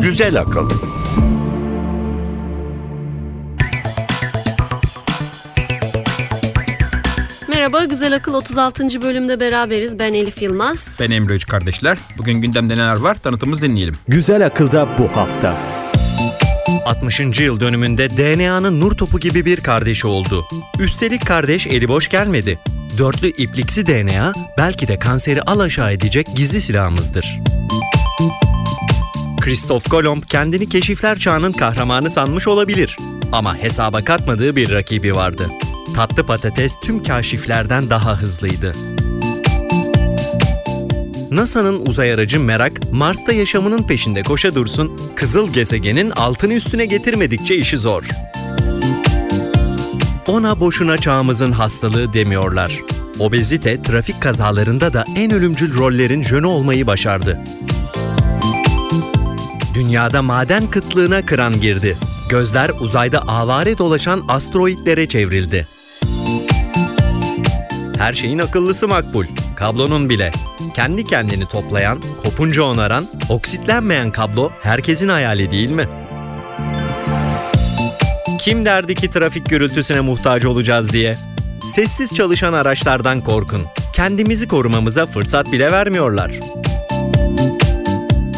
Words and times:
Güzel 0.00 0.40
akıl. 0.40 0.70
Merhaba, 7.48 7.84
Güzel 7.84 8.14
Akıl 8.16 8.34
36. 8.34 9.02
bölümde 9.02 9.40
beraberiz. 9.40 9.98
Ben 9.98 10.12
Elif 10.12 10.42
Yılmaz. 10.42 10.96
Ben 11.00 11.10
Emre 11.10 11.34
Üç 11.34 11.46
kardeşler. 11.46 11.98
Bugün 12.18 12.40
gündemde 12.40 12.76
neler 12.76 12.96
var 12.96 13.14
tanıtımımızı 13.14 13.62
dinleyelim. 13.62 13.94
Güzel 14.08 14.46
akılda 14.46 14.88
bu 14.98 15.16
hafta. 15.16 15.56
60. 16.86 17.40
yıl 17.40 17.60
dönümünde 17.60 18.10
DNA'nın 18.10 18.80
nur 18.80 18.92
topu 18.92 19.20
gibi 19.20 19.44
bir 19.44 19.60
kardeşi 19.60 20.06
oldu. 20.06 20.46
Üstelik 20.78 21.26
kardeş 21.26 21.66
eli 21.66 21.88
boş 21.88 22.08
gelmedi. 22.08 22.58
Dörtlü 22.98 23.28
ipliksi 23.28 23.86
DNA 23.86 24.32
belki 24.58 24.88
de 24.88 24.98
kanseri 24.98 25.42
alaşağı 25.42 25.92
edecek 25.92 26.26
gizli 26.36 26.60
silahımızdır. 26.60 27.38
Christoph 29.40 29.88
Kolomb 29.90 30.22
kendini 30.22 30.68
keşifler 30.68 31.18
çağının 31.18 31.52
kahramanı 31.52 32.10
sanmış 32.10 32.48
olabilir. 32.48 32.96
Ama 33.32 33.56
hesaba 33.56 34.04
katmadığı 34.04 34.56
bir 34.56 34.72
rakibi 34.72 35.14
vardı. 35.14 35.50
Tatlı 35.96 36.26
patates 36.26 36.74
tüm 36.82 37.02
kaşiflerden 37.02 37.90
daha 37.90 38.20
hızlıydı. 38.20 38.72
NASA'nın 41.30 41.86
uzay 41.86 42.12
aracı 42.12 42.40
Merak, 42.40 42.92
Mars'ta 42.92 43.32
yaşamının 43.32 43.82
peşinde 43.82 44.22
koşa 44.22 44.54
dursun, 44.54 45.00
kızıl 45.14 45.52
gezegenin 45.52 46.10
altını 46.10 46.54
üstüne 46.54 46.86
getirmedikçe 46.86 47.56
işi 47.56 47.78
zor. 47.78 48.04
Ona 50.26 50.60
boşuna 50.60 50.98
çağımızın 50.98 51.52
hastalığı 51.52 52.12
demiyorlar. 52.12 52.80
Obezite, 53.18 53.82
trafik 53.82 54.22
kazalarında 54.22 54.92
da 54.92 55.04
en 55.16 55.34
ölümcül 55.34 55.78
rollerin 55.78 56.22
jönü 56.22 56.46
olmayı 56.46 56.86
başardı. 56.86 57.40
Dünyada 59.74 60.22
maden 60.22 60.66
kıtlığına 60.66 61.26
kıran 61.26 61.60
girdi. 61.60 61.96
Gözler 62.30 62.70
uzayda 62.80 63.20
avare 63.20 63.78
dolaşan 63.78 64.24
asteroidlere 64.28 65.08
çevrildi. 65.08 65.66
Her 67.98 68.12
şeyin 68.12 68.38
akıllısı 68.38 68.88
makbul. 68.88 69.24
Kablonun 69.56 70.10
bile. 70.10 70.32
Kendi 70.76 71.04
kendini 71.04 71.46
toplayan, 71.46 71.98
kopunca 72.22 72.62
onaran, 72.62 73.06
oksitlenmeyen 73.28 74.10
kablo 74.10 74.50
herkesin 74.62 75.08
hayali 75.08 75.50
değil 75.50 75.70
mi? 75.70 75.88
Kim 78.40 78.64
derdi 78.64 78.94
ki 78.94 79.10
trafik 79.10 79.46
gürültüsüne 79.50 80.00
muhtaç 80.00 80.44
olacağız 80.44 80.92
diye? 80.92 81.14
Sessiz 81.74 82.14
çalışan 82.14 82.52
araçlardan 82.52 83.20
korkun. 83.20 83.62
Kendimizi 83.92 84.48
korumamıza 84.48 85.06
fırsat 85.06 85.52
bile 85.52 85.72
vermiyorlar. 85.72 86.32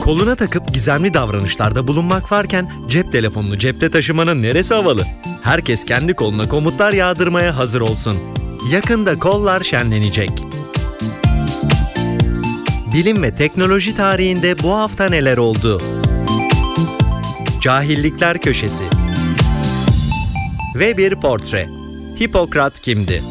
Koluna 0.05 0.35
takıp 0.35 0.75
gizemli 0.75 1.15
davranışlarda 1.15 1.87
bulunmak 1.87 2.33
varken 2.33 2.71
cep 2.89 3.13
telefonunu 3.13 3.59
cepte 3.59 3.91
taşımanın 3.91 4.43
neresi 4.43 4.75
havalı? 4.75 5.05
Herkes 5.43 5.85
kendi 5.85 6.15
koluna 6.15 6.49
komutlar 6.49 6.93
yağdırmaya 6.93 7.57
hazır 7.57 7.81
olsun. 7.81 8.17
Yakında 8.73 9.19
kollar 9.19 9.61
şenlenecek. 9.61 10.48
Bilim 12.99 13.23
ve 13.23 13.35
teknoloji 13.35 13.97
tarihinde 13.97 14.63
bu 14.63 14.77
hafta 14.77 15.09
neler 15.09 15.37
oldu? 15.37 15.81
Cahillikler 17.61 18.41
Köşesi 18.41 18.85
Ve 20.75 20.97
bir 20.97 21.15
portre. 21.15 21.69
Hipokrat 22.21 22.81
kimdi? 22.81 23.23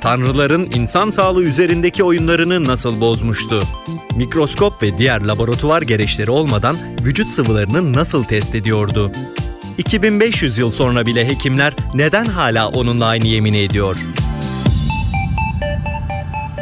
Tanrıların 0.00 0.68
insan 0.74 1.10
sağlığı 1.10 1.42
üzerindeki 1.42 2.04
oyunlarını 2.04 2.64
nasıl 2.64 3.00
bozmuştu? 3.00 3.62
Mikroskop 4.16 4.82
ve 4.82 4.98
diğer 4.98 5.20
laboratuvar 5.20 5.82
gereçleri 5.82 6.30
olmadan 6.30 6.76
vücut 7.04 7.28
sıvılarını 7.28 7.92
nasıl 7.92 8.24
test 8.24 8.54
ediyordu? 8.54 9.12
2500 9.78 10.58
yıl 10.58 10.70
sonra 10.70 11.06
bile 11.06 11.28
hekimler 11.28 11.74
neden 11.94 12.24
hala 12.24 12.68
onunla 12.68 13.06
aynı 13.06 13.26
yemini 13.26 13.58
ediyor? 13.58 13.96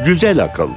Güzel 0.06 0.44
akıl. 0.44 0.68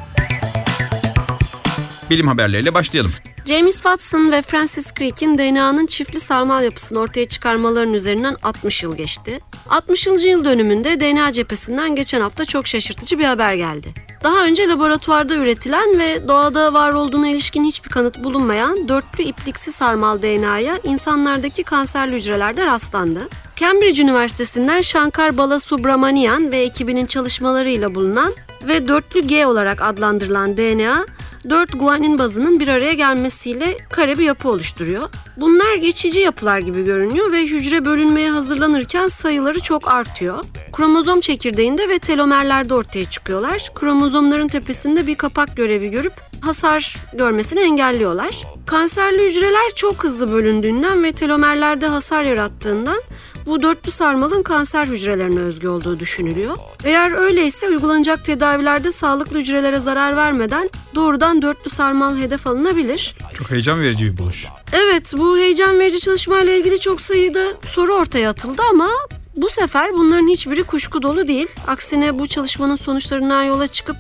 Bilim 2.12 2.28
haberleriyle 2.28 2.74
başlayalım. 2.74 3.12
James 3.46 3.74
Watson 3.74 4.32
ve 4.32 4.42
Francis 4.42 4.94
Crick'in 4.94 5.38
DNA'nın 5.38 5.86
çiftli 5.86 6.20
sarmal 6.20 6.64
yapısını 6.64 7.00
ortaya 7.00 7.28
çıkarmalarının 7.28 7.94
üzerinden 7.94 8.36
60 8.44 8.84
yıl 8.84 8.98
geçti. 8.98 9.40
60. 9.70 10.08
yıl 10.08 10.46
dönümünde 10.46 11.00
DNA 11.00 11.32
cephesinden 11.32 11.96
geçen 11.96 12.22
hafta 12.22 12.46
çok 12.46 12.68
şaşırtıcı 12.68 13.20
bir 13.20 13.24
haber 13.24 13.54
geldi. 13.54 13.88
Daha 14.24 14.46
önce 14.46 14.68
laboratuvarda 14.68 15.36
üretilen 15.36 16.00
ve 16.00 16.28
doğada 16.28 16.74
var 16.74 16.94
olduğuna 16.94 17.28
ilişkin 17.28 17.64
hiçbir 17.64 17.90
kanıt 17.90 18.24
bulunmayan 18.24 18.88
dörtlü 18.88 19.24
ipliksi 19.24 19.72
sarmal 19.72 20.22
DNA'ya 20.22 20.80
insanlardaki 20.84 21.64
kanserli 21.64 22.16
hücrelerde 22.16 22.66
rastlandı. 22.66 23.30
Cambridge 23.56 24.02
Üniversitesi'nden 24.02 24.82
Shankar 24.82 25.38
Balasubramanian 25.38 26.52
ve 26.52 26.60
ekibinin 26.60 27.06
çalışmalarıyla 27.06 27.96
bulunan 27.96 28.34
ve 28.68 28.88
dörtlü 28.88 29.22
G 29.22 29.46
olarak 29.46 29.82
adlandırılan 29.82 30.58
DNA, 30.58 31.06
4 31.50 31.80
guanin 31.80 32.20
bazının 32.20 32.60
bir 32.60 32.68
araya 32.68 32.94
gelmesiyle 32.94 33.78
kare 33.90 34.18
bir 34.18 34.24
yapı 34.24 34.50
oluşturuyor. 34.50 35.10
Bunlar 35.38 35.76
geçici 35.76 36.20
yapılar 36.20 36.60
gibi 36.60 36.86
görünüyor 36.86 37.32
ve 37.32 37.44
hücre 37.44 37.86
bölünmeye 37.86 38.32
hazırlanırken 38.32 39.08
sayıları 39.08 39.60
çok 39.60 39.88
artıyor. 39.92 40.46
Kromozom 40.72 41.22
çekirdeğinde 41.22 41.90
ve 41.90 42.00
telomerlerde 42.00 42.74
ortaya 42.74 43.10
çıkıyorlar. 43.10 43.72
Kromozomların 43.76 44.48
tepesinde 44.48 45.08
bir 45.08 45.16
kapak 45.16 45.58
görevi 45.58 45.92
görüp 45.92 46.14
hasar 46.42 46.96
görmesini 47.14 47.60
engelliyorlar. 47.60 48.44
Kanserli 48.66 49.26
hücreler 49.30 49.72
çok 49.76 50.04
hızlı 50.04 50.32
bölündüğünden 50.32 51.04
ve 51.04 51.12
telomerlerde 51.12 51.88
hasar 51.88 52.24
yarattığından 52.24 53.02
bu 53.46 53.62
dörtlü 53.62 53.92
sarmalın 53.92 54.44
kanser 54.44 54.86
hücrelerine 54.86 55.40
özgü 55.40 55.68
olduğu 55.68 56.00
düşünülüyor. 56.00 56.58
Eğer 56.84 57.12
öyleyse 57.12 57.68
uygulanacak 57.70 58.26
tedavilerde 58.26 58.92
sağlıklı 58.92 59.40
hücrelere 59.40 59.80
zarar 59.80 60.16
vermeden 60.16 60.70
doğrudan 60.96 61.42
dörtlü 61.42 61.70
sarmal 61.70 62.18
hedef 62.18 62.48
alınabilir. 62.48 63.16
Çok 63.34 63.52
heyecan 63.52 63.82
verici 63.82 64.06
bir 64.06 64.18
buluş. 64.18 64.48
Evet 64.74 65.14
bu 65.18 65.38
heyecan 65.38 65.80
verici 65.80 66.00
çalışmayla 66.00 66.54
ilgili 66.54 66.80
çok 66.80 67.02
sayıda 67.02 67.48
soru 67.76 67.94
ortaya 67.94 68.30
atıldı 68.30 68.62
ama 68.72 68.90
bu 69.36 69.50
sefer 69.50 69.94
bunların 69.94 70.28
hiçbiri 70.28 70.64
kuşku 70.64 71.02
dolu 71.02 71.28
değil. 71.28 71.48
Aksine 71.68 72.20
bu 72.20 72.28
çalışmanın 72.28 72.76
sonuçlarından 72.76 73.44
yola 73.44 73.68
çıkıp 73.68 73.96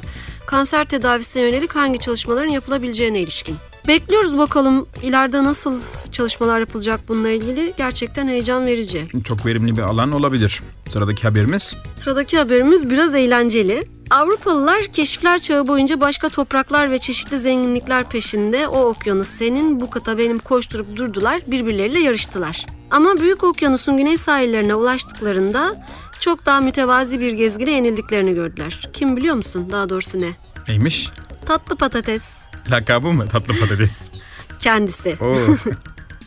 kanser 0.45 0.85
tedavisine 0.85 1.43
yönelik 1.43 1.75
hangi 1.75 1.99
çalışmaların 1.99 2.51
yapılabileceğine 2.51 3.19
ilişkin. 3.19 3.55
Bekliyoruz 3.87 4.37
bakalım 4.37 4.87
ileride 5.03 5.43
nasıl 5.43 5.81
çalışmalar 6.11 6.59
yapılacak 6.59 6.99
bununla 7.07 7.29
ilgili. 7.29 7.73
Gerçekten 7.77 8.27
heyecan 8.27 8.65
verici. 8.65 9.07
Çok 9.23 9.45
verimli 9.45 9.77
bir 9.77 9.81
alan 9.81 10.11
olabilir. 10.11 10.61
Sıradaki 10.89 11.23
haberimiz. 11.23 11.75
Sıradaki 11.95 12.37
haberimiz 12.37 12.89
biraz 12.89 13.15
eğlenceli. 13.15 13.87
Avrupalılar 14.09 14.83
keşifler 14.83 15.39
çağı 15.39 15.67
boyunca 15.67 16.01
başka 16.01 16.29
topraklar 16.29 16.91
ve 16.91 16.97
çeşitli 16.97 17.39
zenginlikler 17.39 18.09
peşinde 18.09 18.67
o 18.67 18.85
okyanus 18.85 19.27
senin 19.27 19.81
bu 19.81 19.89
kıta 19.89 20.17
benim 20.17 20.39
koşturup 20.39 20.95
durdular 20.95 21.41
birbirleriyle 21.47 21.99
yarıştılar. 21.99 22.65
Ama 22.91 23.17
Büyük 23.19 23.43
Okyanus'un 23.43 23.97
güney 23.97 24.17
sahillerine 24.17 24.75
ulaştıklarında 24.75 25.87
çok 26.21 26.45
daha 26.45 26.61
mütevazi 26.61 27.19
bir 27.19 27.31
gezgine 27.31 27.71
yenildiklerini 27.71 28.33
gördüler. 28.33 28.89
Kim 28.93 29.17
biliyor 29.17 29.35
musun? 29.35 29.67
Daha 29.71 29.89
doğrusu 29.89 30.21
ne? 30.21 30.29
Neymiş? 30.67 31.09
Tatlı 31.45 31.75
patates. 31.75 32.29
Lakabı 32.71 33.07
mı? 33.07 33.27
Tatlı 33.27 33.59
patates. 33.59 34.11
Kendisi. 34.59 35.17
Oo. 35.21 35.35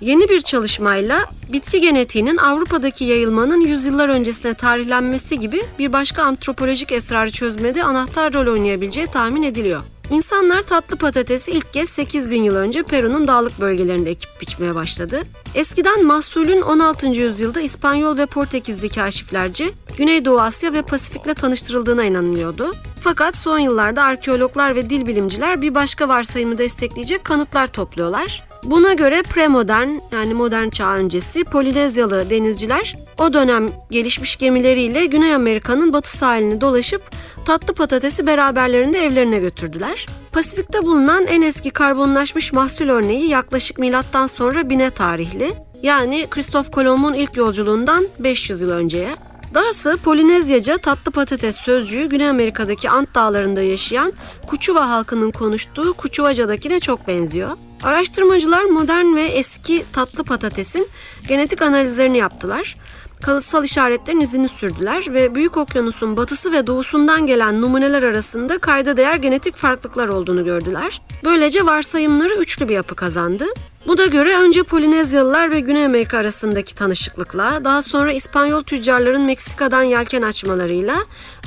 Yeni 0.00 0.28
bir 0.28 0.40
çalışmayla 0.40 1.24
bitki 1.52 1.80
genetiğinin 1.80 2.36
Avrupa'daki 2.36 3.04
yayılmanın 3.04 3.60
yüzyıllar 3.60 4.08
öncesine 4.08 4.54
tarihlenmesi 4.54 5.38
gibi 5.38 5.62
bir 5.78 5.92
başka 5.92 6.22
antropolojik 6.22 6.92
esrarı 6.92 7.30
çözmede 7.30 7.84
anahtar 7.84 8.34
rol 8.34 8.52
oynayabileceği 8.52 9.06
tahmin 9.06 9.42
ediliyor. 9.42 9.82
İnsanlar 10.10 10.62
tatlı 10.62 10.96
patatesi 10.96 11.50
ilk 11.50 11.72
kez 11.72 11.88
8000 11.88 12.42
yıl 12.42 12.56
önce 12.56 12.82
Peru'nun 12.82 13.28
dağlık 13.28 13.60
bölgelerinde 13.60 14.10
ekip 14.10 14.40
biçmeye 14.40 14.74
başladı. 14.74 15.22
Eskiden 15.54 16.04
mahsulün 16.04 16.62
16. 16.62 17.06
yüzyılda 17.06 17.60
İspanyol 17.60 18.18
ve 18.18 18.26
Portekizli 18.26 18.88
kaşiflerce 18.88 19.70
Güneydoğu 19.96 20.40
Asya 20.40 20.72
ve 20.72 20.82
Pasifik'le 20.82 21.36
tanıştırıldığına 21.36 22.04
inanılıyordu. 22.04 22.74
Fakat 23.00 23.36
son 23.36 23.58
yıllarda 23.58 24.02
arkeologlar 24.02 24.74
ve 24.74 24.90
dil 24.90 25.06
bilimciler 25.06 25.62
bir 25.62 25.74
başka 25.74 26.08
varsayımı 26.08 26.58
destekleyecek 26.58 27.24
kanıtlar 27.24 27.66
topluyorlar. 27.66 28.42
Buna 28.64 28.92
göre 28.92 29.22
premodern 29.22 29.88
yani 30.12 30.34
modern 30.34 30.68
çağ 30.68 30.94
öncesi 30.94 31.44
Polinezyalı 31.44 32.30
denizciler 32.30 32.96
o 33.18 33.32
dönem 33.32 33.70
gelişmiş 33.90 34.36
gemileriyle 34.36 35.06
Güney 35.06 35.34
Amerika'nın 35.34 35.92
batı 35.92 36.10
sahilini 36.10 36.60
dolaşıp 36.60 37.02
tatlı 37.46 37.74
patatesi 37.74 38.26
beraberlerinde 38.26 39.04
evlerine 39.04 39.38
götürdüler. 39.38 40.06
Pasifik'te 40.32 40.82
bulunan 40.82 41.26
en 41.26 41.42
eski 41.42 41.70
karbonlaşmış 41.70 42.52
mahsul 42.52 42.88
örneği 42.88 43.28
yaklaşık 43.28 43.78
milattan 43.78 44.26
sonra 44.26 44.70
bine 44.70 44.90
tarihli. 44.90 45.52
Yani 45.82 46.26
Kristof 46.30 46.72
Kolomb'un 46.72 47.14
ilk 47.14 47.36
yolculuğundan 47.36 48.08
500 48.18 48.60
yıl 48.60 48.70
önceye. 48.70 49.08
Dahası 49.54 49.96
Polinezyaca 50.04 50.78
tatlı 50.78 51.12
patates 51.12 51.56
sözcüğü 51.56 52.08
Güney 52.08 52.28
Amerika'daki 52.28 52.90
Ant 52.90 53.14
dağlarında 53.14 53.62
yaşayan 53.62 54.12
Kuçuva 54.46 54.88
halkının 54.88 55.30
konuştuğu 55.30 55.94
Kuçuvaca'dakine 55.94 56.80
çok 56.80 57.08
benziyor. 57.08 57.50
Araştırmacılar 57.84 58.64
modern 58.64 59.16
ve 59.16 59.22
eski 59.22 59.84
tatlı 59.92 60.24
patatesin 60.24 60.88
genetik 61.28 61.62
analizlerini 61.62 62.18
yaptılar. 62.18 62.76
Kalıtsal 63.22 63.64
işaretlerin 63.64 64.20
izini 64.20 64.48
sürdüler 64.48 65.14
ve 65.14 65.34
Büyük 65.34 65.56
Okyanus'un 65.56 66.16
batısı 66.16 66.52
ve 66.52 66.66
doğusundan 66.66 67.26
gelen 67.26 67.60
numuneler 67.60 68.02
arasında 68.02 68.58
kayda 68.58 68.96
değer 68.96 69.16
genetik 69.16 69.56
farklılıklar 69.56 70.08
olduğunu 70.08 70.44
gördüler. 70.44 71.02
Böylece 71.24 71.66
varsayımları 71.66 72.34
üçlü 72.34 72.68
bir 72.68 72.74
yapı 72.74 72.94
kazandı. 72.94 73.44
Bu 73.86 73.98
da 73.98 74.06
göre 74.06 74.36
önce 74.36 74.62
Polinezyalılar 74.62 75.50
ve 75.50 75.60
Güney 75.60 75.84
Amerika 75.84 76.18
arasındaki 76.18 76.74
tanışıklıkla, 76.74 77.64
daha 77.64 77.82
sonra 77.82 78.12
İspanyol 78.12 78.62
tüccarların 78.62 79.22
Meksika'dan 79.22 79.82
yelken 79.82 80.22
açmalarıyla 80.22 80.96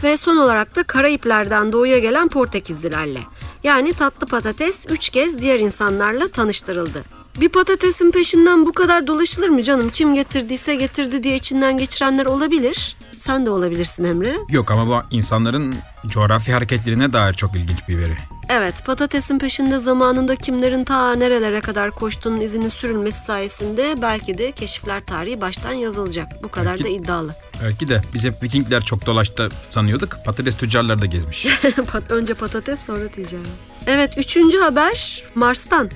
ve 0.03 0.17
son 0.17 0.37
olarak 0.37 0.75
da 0.75 0.83
Karayipler'den 0.83 1.71
doğuya 1.71 1.99
gelen 1.99 2.27
Portekizlilerle. 2.27 3.19
Yani 3.63 3.93
tatlı 3.93 4.27
patates 4.27 4.85
üç 4.89 5.09
kez 5.09 5.39
diğer 5.39 5.59
insanlarla 5.59 6.27
tanıştırıldı. 6.27 7.03
Bir 7.41 7.49
patatesin 7.49 8.11
peşinden 8.11 8.65
bu 8.65 8.73
kadar 8.73 9.07
dolaşılır 9.07 9.49
mı 9.49 9.63
canım? 9.63 9.89
Kim 9.89 10.13
getirdiyse 10.13 10.75
getirdi 10.75 11.23
diye 11.23 11.35
içinden 11.35 11.77
geçirenler 11.77 12.25
olabilir. 12.25 12.96
Sen 13.17 13.45
de 13.45 13.49
olabilirsin 13.49 14.03
Emre. 14.03 14.35
Yok 14.49 14.71
ama 14.71 14.87
bu 14.87 15.15
insanların 15.15 15.75
coğrafi 16.07 16.53
hareketlerine 16.53 17.13
dair 17.13 17.33
çok 17.33 17.55
ilginç 17.55 17.87
bir 17.87 17.97
veri. 17.97 18.17
Evet, 18.49 18.85
patatesin 18.85 19.39
peşinde 19.39 19.79
zamanında 19.79 20.35
kimlerin 20.35 20.83
ta 20.83 21.15
nerelere 21.15 21.61
kadar 21.61 21.91
koştuğunun 21.91 22.39
izinin 22.39 22.69
sürülmesi 22.69 23.25
sayesinde 23.25 23.95
belki 24.01 24.37
de 24.37 24.51
keşifler 24.51 25.05
tarihi 25.05 25.41
baştan 25.41 25.73
yazılacak. 25.73 26.27
Bu 26.43 26.47
kadar 26.47 26.71
Belki- 26.71 26.83
da 26.83 26.87
iddialı. 26.87 27.35
Belki 27.63 27.87
de 27.87 28.01
biz 28.13 28.23
hep 28.23 28.43
Vikingler 28.43 28.81
çok 28.83 29.05
dolaştı 29.05 29.49
sanıyorduk. 29.69 30.17
Patates 30.25 30.57
tüccarları 30.57 31.01
da 31.01 31.05
gezmiş. 31.05 31.47
Önce 32.09 32.33
patates 32.33 32.79
sonra 32.79 33.07
ticaret. 33.07 33.47
Evet, 33.87 34.13
üçüncü 34.17 34.57
haber 34.57 35.23
Mars'tan. 35.35 35.89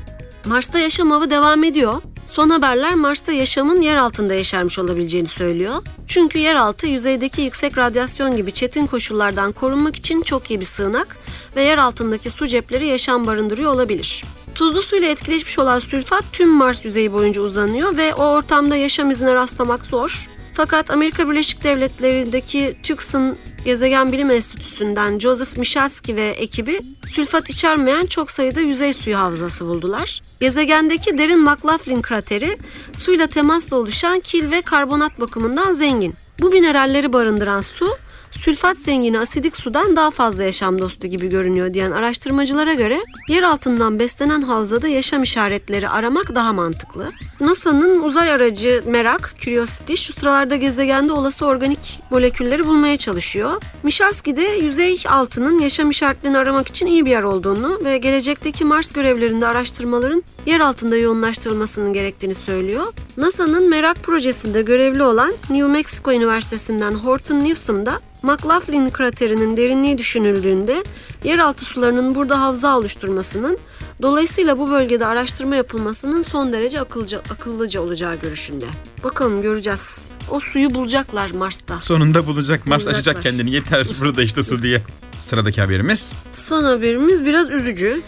Mars'ta 0.45 0.79
yaşam 0.79 1.11
avı 1.11 1.29
devam 1.29 1.63
ediyor. 1.63 2.01
Son 2.31 2.49
haberler 2.49 2.93
Mars'ta 2.93 3.31
yaşamın 3.31 3.81
yer 3.81 3.95
altında 3.95 4.33
yaşarmış 4.33 4.79
olabileceğini 4.79 5.27
söylüyor. 5.27 5.83
Çünkü 6.07 6.39
yeraltı 6.39 6.87
yüzeydeki 6.87 7.41
yüksek 7.41 7.77
radyasyon 7.77 8.35
gibi 8.35 8.51
çetin 8.51 8.87
koşullardan 8.87 9.51
korunmak 9.51 9.95
için 9.95 10.21
çok 10.21 10.51
iyi 10.51 10.59
bir 10.59 10.65
sığınak 10.65 11.17
ve 11.55 11.63
yer 11.63 11.77
altındaki 11.77 12.29
su 12.29 12.47
cepleri 12.47 12.87
yaşam 12.87 13.27
barındırıyor 13.27 13.73
olabilir. 13.73 14.23
Tuzlu 14.55 14.81
suyla 14.81 15.07
etkileşmiş 15.07 15.59
olan 15.59 15.79
sülfat 15.79 16.23
tüm 16.31 16.49
Mars 16.49 16.85
yüzeyi 16.85 17.13
boyunca 17.13 17.41
uzanıyor 17.41 17.97
ve 17.97 18.13
o 18.15 18.23
ortamda 18.23 18.75
yaşam 18.75 19.11
izine 19.11 19.33
rastlamak 19.33 19.85
zor. 19.85 20.29
Fakat 20.53 20.91
Amerika 20.91 21.29
Birleşik 21.29 21.63
Devletleri'ndeki 21.63 22.75
Tucson 22.83 23.37
Gezegen 23.65 24.11
Bilim 24.11 24.31
Enstitüsü'nden 24.31 25.19
Joseph 25.19 25.57
Michalski 25.57 26.15
ve 26.15 26.27
ekibi 26.29 26.79
sülfat 27.05 27.49
içermeyen 27.49 28.05
çok 28.05 28.31
sayıda 28.31 28.61
yüzey 28.61 28.93
suyu 28.93 29.17
havzası 29.17 29.65
buldular. 29.65 30.21
Gezegendeki 30.39 31.17
derin 31.17 31.39
McLaughlin 31.39 32.01
krateri 32.01 32.57
suyla 32.93 33.27
temasla 33.27 33.77
oluşan 33.77 34.19
kil 34.19 34.51
ve 34.51 34.61
karbonat 34.61 35.19
bakımından 35.19 35.73
zengin. 35.73 36.13
Bu 36.39 36.49
mineralleri 36.49 37.13
barındıran 37.13 37.61
su 37.61 37.87
sülfat 38.31 38.77
zengini 38.77 39.19
asidik 39.19 39.55
sudan 39.55 39.95
daha 39.95 40.11
fazla 40.11 40.43
yaşam 40.43 40.81
dostu 40.81 41.07
gibi 41.07 41.29
görünüyor 41.29 41.73
diyen 41.73 41.91
araştırmacılara 41.91 42.73
göre 42.73 42.99
yer 43.27 43.43
altından 43.43 43.99
beslenen 43.99 44.41
havzada 44.41 44.87
yaşam 44.87 45.23
işaretleri 45.23 45.89
aramak 45.89 46.35
daha 46.35 46.53
mantıklı. 46.53 47.11
NASA'nın 47.39 48.03
uzay 48.03 48.31
aracı 48.31 48.83
Merak, 48.85 49.35
Curiosity 49.41 49.95
şu 49.95 50.13
sıralarda 50.13 50.55
gezegende 50.55 51.13
olası 51.13 51.45
organik 51.45 51.99
molekülleri 52.09 52.65
bulmaya 52.65 52.97
çalışıyor. 52.97 53.61
Michalski 53.83 54.35
de 54.35 54.41
yüzey 54.41 55.03
altının 55.09 55.59
yaşam 55.59 55.89
işaretlerini 55.89 56.37
aramak 56.37 56.67
için 56.67 56.85
iyi 56.85 57.05
bir 57.05 57.11
yer 57.11 57.23
olduğunu 57.23 57.79
ve 57.85 57.97
gelecekteki 57.97 58.65
Mars 58.65 58.91
görevlerinde 58.91 59.47
araştırmaların 59.47 60.23
yer 60.45 60.59
altında 60.59 60.97
yoğunlaştırılmasının 60.97 61.93
gerektiğini 61.93 62.35
söylüyor. 62.35 62.93
NASA'nın 63.17 63.69
Merak 63.69 64.03
projesinde 64.03 64.61
görevli 64.61 65.03
olan 65.03 65.33
New 65.49 65.67
Mexico 65.67 66.11
Üniversitesi'nden 66.11 66.91
Horton 66.91 67.39
Newsom 67.39 67.85
da 67.85 67.99
McLaughlin 68.23 68.89
kraterinin 68.89 69.57
derinliği 69.57 69.97
düşünüldüğünde 69.97 70.83
yeraltı 71.23 71.65
sularının 71.65 72.15
burada 72.15 72.41
havza 72.41 72.77
oluşturmasının 72.77 73.57
dolayısıyla 74.01 74.57
bu 74.57 74.71
bölgede 74.71 75.05
araştırma 75.05 75.55
yapılmasının 75.55 76.21
son 76.21 76.53
derece 76.53 76.81
akılcı, 76.81 77.17
akıllıca 77.19 77.81
olacağı 77.81 78.15
görüşünde. 78.15 78.65
Bakalım 79.03 79.41
göreceğiz. 79.41 80.09
O 80.29 80.39
suyu 80.39 80.73
bulacaklar 80.73 81.31
Mars'ta. 81.31 81.81
Sonunda 81.81 82.27
bulacak. 82.27 82.67
Mars 82.67 82.77
Bulacaklar. 82.81 82.99
açacak 82.99 83.23
kendini. 83.23 83.51
Yeter 83.51 83.87
burada 83.99 84.23
işte 84.23 84.43
su 84.43 84.63
diye. 84.63 84.81
Sıradaki 85.19 85.61
haberimiz. 85.61 86.11
Son 86.31 86.63
haberimiz 86.63 87.25
biraz 87.25 87.49
üzücü. 87.51 88.01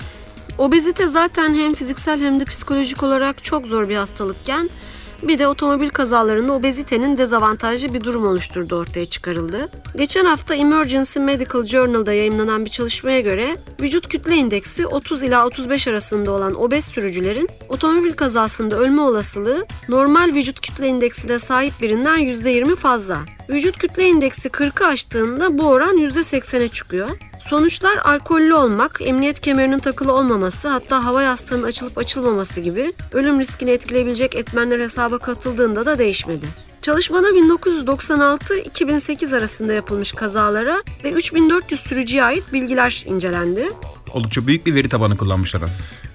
Obezite 0.57 1.07
zaten 1.07 1.54
hem 1.54 1.74
fiziksel 1.74 2.21
hem 2.21 2.39
de 2.39 2.45
psikolojik 2.45 3.04
olarak 3.04 3.44
çok 3.44 3.68
zor 3.68 3.89
bir 3.89 3.95
hastalıkken 3.95 4.69
bir 5.27 5.39
de 5.39 5.47
otomobil 5.47 5.89
kazalarında 5.89 6.53
obezitenin 6.53 7.17
dezavantajlı 7.17 7.93
bir 7.93 8.01
durum 8.01 8.27
oluşturduğu 8.27 8.77
ortaya 8.77 9.05
çıkarıldı. 9.05 9.69
Geçen 9.95 10.25
hafta 10.25 10.55
Emergency 10.55 11.19
Medical 11.19 11.65
Journal'da 11.65 12.13
yayınlanan 12.13 12.65
bir 12.65 12.69
çalışmaya 12.69 13.19
göre 13.19 13.57
vücut 13.81 14.07
kütle 14.07 14.35
indeksi 14.35 14.87
30 14.87 15.23
ila 15.23 15.47
35 15.47 15.87
arasında 15.87 16.31
olan 16.31 16.61
obez 16.61 16.85
sürücülerin 16.85 17.49
otomobil 17.69 18.13
kazasında 18.13 18.75
ölme 18.75 19.01
olasılığı 19.01 19.65
normal 19.89 20.33
vücut 20.35 20.61
kütle 20.61 20.87
indeksine 20.87 21.39
sahip 21.39 21.73
birinden 21.81 22.19
%20 22.19 22.75
fazla. 22.75 23.19
Vücut 23.49 23.77
kütle 23.77 24.07
indeksi 24.07 24.49
40'ı 24.49 24.87
aştığında 24.87 25.57
bu 25.57 25.67
oran 25.67 25.97
%80'e 25.97 26.67
çıkıyor. 26.67 27.09
Sonuçlar 27.50 27.98
alkollü 27.98 28.54
olmak, 28.54 29.00
emniyet 29.01 29.40
kemerinin 29.40 29.80
takılı 29.80 30.13
olmaması, 30.13 30.68
hatta 30.68 31.06
hava 31.06 31.24
yastığının 31.24 31.63
açılıp 31.63 31.98
açılmaması 31.98 32.60
gibi 32.60 32.94
ölüm 33.13 33.40
riskini 33.40 33.72
etkileyebilecek 33.72 34.36
etmenler 34.36 34.80
hesaba 34.80 35.18
katıldığında 35.18 35.86
da 35.86 36.00
değişmedi. 36.00 36.45
Çalışmada 36.81 37.30
1996-2008 37.30 39.38
arasında 39.38 39.74
yapılmış 39.74 40.12
kazalara 40.12 40.84
ve 41.04 41.12
3400 41.12 41.81
sürücüye 41.81 42.24
ait 42.24 42.54
bilgiler 42.54 43.04
incelendi. 43.07 43.69
Oldukça 44.13 44.48
büyük 44.48 44.66
bir 44.66 44.75
veri 44.75 44.90
tabanı 44.90 45.18
kullanmışlar. 45.18 45.62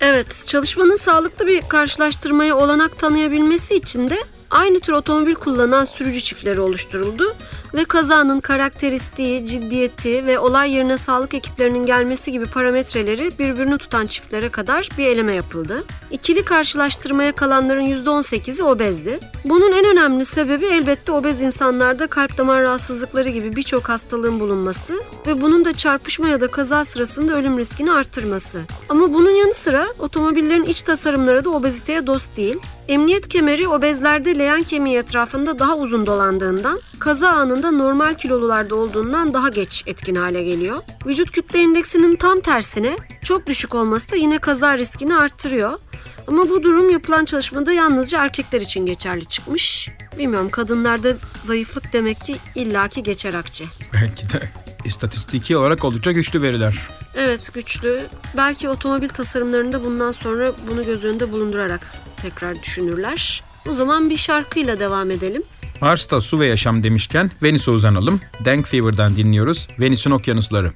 Evet, 0.00 0.44
çalışmanın 0.46 0.96
sağlıklı 0.96 1.46
bir 1.46 1.62
karşılaştırmaya 1.62 2.56
olanak 2.56 2.98
tanıyabilmesi 2.98 3.74
için 3.74 4.08
de 4.08 4.16
aynı 4.50 4.80
tür 4.80 4.92
otomobil 4.92 5.34
kullanan 5.34 5.84
sürücü 5.84 6.20
çiftleri 6.20 6.60
oluşturuldu 6.60 7.34
ve 7.74 7.84
kazanın 7.84 8.40
karakteristiği, 8.40 9.46
ciddiyeti 9.46 10.26
ve 10.26 10.38
olay 10.38 10.72
yerine 10.72 10.98
sağlık 10.98 11.34
ekiplerinin 11.34 11.86
gelmesi 11.86 12.32
gibi 12.32 12.46
parametreleri 12.46 13.38
birbirini 13.38 13.78
tutan 13.78 14.06
çiftlere 14.06 14.48
kadar 14.48 14.88
bir 14.98 15.06
eleme 15.06 15.34
yapıldı. 15.34 15.84
İkili 16.10 16.44
karşılaştırmaya 16.44 17.32
kalanların 17.32 17.86
%18'i 17.86 18.62
obezdi. 18.62 19.18
Bunun 19.44 19.72
en 19.72 19.84
önemli 19.84 20.24
sebebi 20.24 20.66
elbette 20.66 21.12
obez 21.12 21.40
insanlarda 21.40 22.06
kalp 22.06 22.38
damar 22.38 22.62
rahatsızlıkları 22.62 23.28
gibi 23.28 23.56
birçok 23.56 23.88
hastalığın 23.88 24.40
bulunması 24.40 24.94
ve 25.26 25.40
bunun 25.40 25.64
da 25.64 25.72
çarpışma 25.72 26.28
ya 26.28 26.40
da 26.40 26.48
kaza 26.48 26.84
sırasında 26.84 27.34
ölüm 27.34 27.58
riskini 27.58 27.92
arttırması. 27.92 28.60
Ama 28.88 29.14
bunun 29.14 29.30
yanı 29.30 29.54
sıra 29.54 29.86
otomobillerin 29.98 30.64
iç 30.64 30.82
tasarımları 30.82 31.44
da 31.44 31.50
obeziteye 31.50 32.06
dost 32.06 32.36
değil. 32.36 32.56
Emniyet 32.88 33.28
kemeri 33.28 33.68
obezlerde 33.68 34.38
leğen 34.38 34.62
kemiği 34.62 34.96
etrafında 34.96 35.58
daha 35.58 35.76
uzun 35.76 36.06
dolandığından, 36.06 36.80
kaza 36.98 37.28
anında 37.28 37.70
normal 37.70 38.14
kilolularda 38.14 38.74
olduğundan 38.74 39.34
daha 39.34 39.48
geç 39.48 39.82
etkin 39.86 40.14
hale 40.14 40.42
geliyor. 40.42 40.76
Vücut 41.06 41.30
kütle 41.30 41.60
indeksinin 41.62 42.16
tam 42.16 42.40
tersine 42.40 42.96
çok 43.22 43.46
düşük 43.46 43.74
olması 43.74 44.10
da 44.10 44.16
yine 44.16 44.38
kaza 44.38 44.78
riskini 44.78 45.16
arttırıyor. 45.16 45.72
Ama 46.28 46.48
bu 46.48 46.62
durum 46.62 46.90
yapılan 46.90 47.24
çalışmada 47.24 47.72
yalnızca 47.72 48.24
erkekler 48.24 48.60
için 48.60 48.86
geçerli 48.86 49.24
çıkmış. 49.24 49.88
Bilmiyorum 50.18 50.48
kadınlarda 50.50 51.16
zayıflık 51.42 51.92
demek 51.92 52.20
ki 52.20 52.36
illaki 52.54 53.02
geçer 53.02 53.34
akçe. 53.34 53.64
Belki 53.94 54.32
de 54.32 54.50
istatistiki 54.84 55.56
olarak 55.56 55.84
oldukça 55.84 56.12
güçlü 56.12 56.42
veriler. 56.42 56.78
Evet 57.14 57.54
güçlü. 57.54 58.02
Belki 58.36 58.68
otomobil 58.68 59.08
tasarımlarında 59.08 59.84
bundan 59.84 60.12
sonra 60.12 60.52
bunu 60.70 60.84
göz 60.84 61.04
önünde 61.04 61.32
bulundurarak 61.32 61.80
tekrar 62.22 62.62
düşünürler. 62.62 63.42
O 63.68 63.74
zaman 63.74 64.10
bir 64.10 64.16
şarkıyla 64.16 64.80
devam 64.80 65.10
edelim. 65.10 65.42
Mars'ta 65.80 66.20
su 66.20 66.40
ve 66.40 66.46
yaşam 66.46 66.82
demişken 66.82 67.30
Venüs'e 67.42 67.70
uzanalım. 67.70 68.20
Dank 68.44 68.66
Fever'dan 68.68 69.16
dinliyoruz. 69.16 69.68
Venüs'ün 69.80 70.10
okyanusları. 70.10 70.72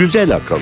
Güzel 0.00 0.36
akıl. 0.36 0.60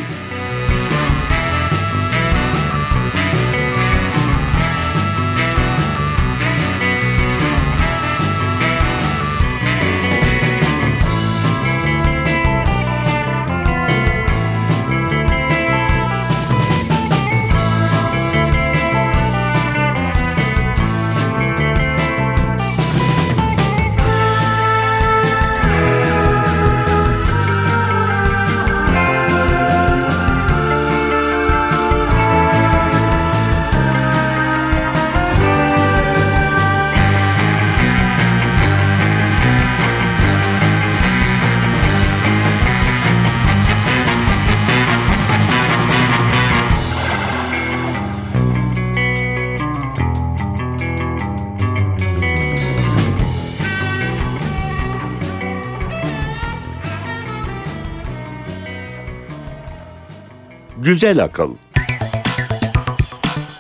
Güzel 60.89 61.25
akıl. 61.25 61.55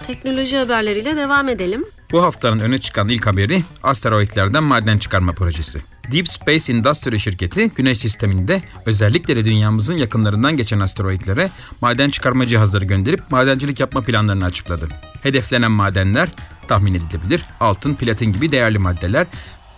Teknoloji 0.06 0.56
haberleriyle 0.56 1.16
devam 1.16 1.48
edelim. 1.48 1.84
Bu 2.12 2.22
haftanın 2.22 2.58
öne 2.58 2.80
çıkan 2.80 3.08
ilk 3.08 3.26
haberi 3.26 3.62
asteroidlerden 3.82 4.62
maden 4.62 4.98
çıkarma 4.98 5.32
projesi. 5.32 5.80
Deep 6.12 6.28
Space 6.28 6.72
Industry 6.72 7.18
şirketi 7.18 7.70
Güneş 7.76 7.98
sisteminde 7.98 8.62
özellikle 8.86 9.36
de 9.36 9.44
dünyamızın 9.44 9.96
yakınlarından 9.96 10.56
geçen 10.56 10.80
asteroidlere 10.80 11.50
maden 11.80 12.10
çıkarma 12.10 12.46
cihazları 12.46 12.84
gönderip 12.84 13.20
madencilik 13.30 13.80
yapma 13.80 14.00
planlarını 14.00 14.44
açıkladı. 14.44 14.88
Hedeflenen 15.22 15.72
madenler 15.72 16.28
tahmin 16.68 16.94
edilebilir 16.94 17.42
altın, 17.60 17.94
platin 17.94 18.32
gibi 18.32 18.52
değerli 18.52 18.78
maddeler 18.78 19.26